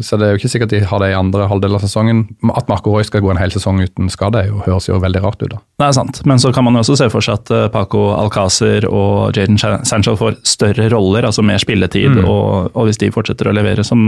så 0.01 0.17
det 0.17 0.25
er 0.25 0.31
jo 0.33 0.39
ikke 0.39 0.49
sikkert 0.49 0.71
de 0.73 0.79
har 0.89 1.01
det 1.03 1.11
i 1.11 1.17
andre 1.17 1.45
halvdel 1.51 1.75
av 1.77 1.83
sesongen. 1.85 2.23
At 2.57 2.67
Marco 2.71 2.95
Roy 2.95 3.05
skal 3.05 3.21
gå 3.21 3.29
en 3.33 3.39
hel 3.39 3.53
sesong 3.53 3.77
uten 3.83 4.09
skade, 4.09 4.41
jo, 4.47 4.61
høres 4.65 4.87
jo 4.89 4.97
veldig 5.03 5.21
rart 5.23 5.43
ut, 5.43 5.51
da. 5.53 5.59
Det 5.81 5.87
er 5.91 5.95
sant, 5.99 6.21
men 6.27 6.41
så 6.41 6.49
kan 6.55 6.65
man 6.65 6.75
jo 6.79 6.81
også 6.81 6.97
se 7.03 7.09
for 7.13 7.21
seg 7.25 7.37
at 7.37 7.51
eh, 7.53 7.67
Paco 7.73 8.07
Alcácer 8.17 8.87
og 8.89 9.37
Jaden 9.37 9.61
Sancho 9.61 10.15
får 10.19 10.39
større 10.47 10.89
roller, 10.93 11.27
altså 11.29 11.45
mer 11.45 11.61
spilletid, 11.61 12.17
Mm. 12.17 12.25
og, 12.25 12.71
og 12.75 12.87
hvis 12.89 12.97
de 12.99 13.11
fortsetter 13.13 13.47
å 13.47 13.53
levere 13.55 13.83
som 13.87 14.01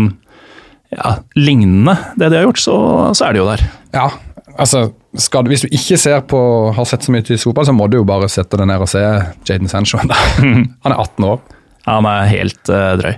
ja, 0.91 1.13
lignende 1.37 1.93
det 2.19 2.29
de 2.33 2.39
har 2.41 2.47
gjort, 2.47 2.59
så, 2.63 2.75
så 3.15 3.27
er 3.29 3.35
de 3.37 3.41
jo 3.43 3.45
der. 3.47 3.63
Ja, 3.93 4.07
altså 4.57 4.87
skal, 5.17 5.45
Hvis 5.49 5.61
du 5.61 5.69
ikke 5.69 5.97
ser 6.01 6.23
på, 6.25 6.39
har 6.73 6.87
sett 6.89 7.05
så 7.05 7.13
mye 7.13 7.21
til 7.25 7.37
fotball, 7.37 7.67
så 7.69 7.73
må 7.77 7.85
du 7.89 7.99
jo 7.99 8.05
bare 8.09 8.25
sette 8.33 8.57
deg 8.57 8.65
ned 8.69 8.81
og 8.81 8.89
se 8.89 9.01
Jaden 9.45 9.69
Sancho. 9.69 10.01
Han 10.41 10.89
er 10.89 10.97
18 10.97 11.27
år. 11.29 11.41
Ja, 11.85 11.99
Han 11.99 12.07
er 12.09 12.29
helt 12.31 12.71
uh, 12.73 12.93
drøy. 12.97 13.13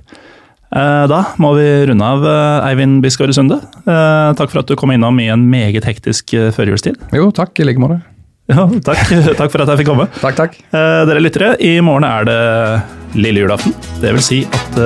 Eh, 0.76 1.06
da 1.08 1.22
må 1.40 1.54
vi 1.56 1.68
runde 1.90 2.04
av, 2.04 2.26
eh, 2.28 2.68
Eivind 2.70 3.02
Bisgaard 3.04 3.34
Sunde. 3.36 3.62
Eh, 3.86 4.34
takk 4.36 4.52
for 4.52 4.60
at 4.60 4.68
du 4.68 4.76
kom 4.76 4.92
innom 4.92 5.20
i 5.24 5.30
en 5.32 5.48
meget 5.50 5.88
hektisk 5.88 6.36
førjulstid. 6.56 7.00
Jo, 7.16 7.32
takk 7.32 7.58
i 7.60 7.64
like 7.64 7.80
måte. 7.80 8.02
Ja, 8.52 8.68
takk. 8.68 9.08
takk 9.40 9.52
for 9.52 9.64
at 9.64 9.72
jeg 9.72 9.82
fikk 9.82 9.90
komme. 9.94 10.10
Takk, 10.20 10.36
takk. 10.36 10.60
Dere 10.72 11.24
lyttere, 11.24 11.56
i 11.64 11.80
morgen 11.80 12.04
er 12.04 12.28
det 12.28 12.40
lille 13.16 13.46
julaften. 13.46 13.74
Det 14.04 14.12
vil 14.12 14.22
si 14.22 14.44
at 14.44 14.80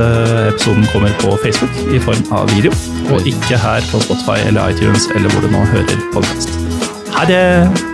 episoden 0.53 0.85
kommer 0.93 1.09
på 1.19 1.33
Facebook 1.41 1.73
i 1.89 1.99
form 2.05 2.23
av 2.31 2.47
video, 2.53 2.71
og 3.09 3.25
ikke 3.25 3.57
her 3.57 3.81
på 3.89 4.05
Spotify 4.05 4.39
eller 4.45 4.69
iTunes 4.69 5.09
eller 5.15 5.33
hvor 5.33 5.41
du 5.41 5.51
nå 5.51 5.65
hører 5.73 6.09
podkast. 6.13 6.59
Ha 7.17 7.25
det! 7.25 7.88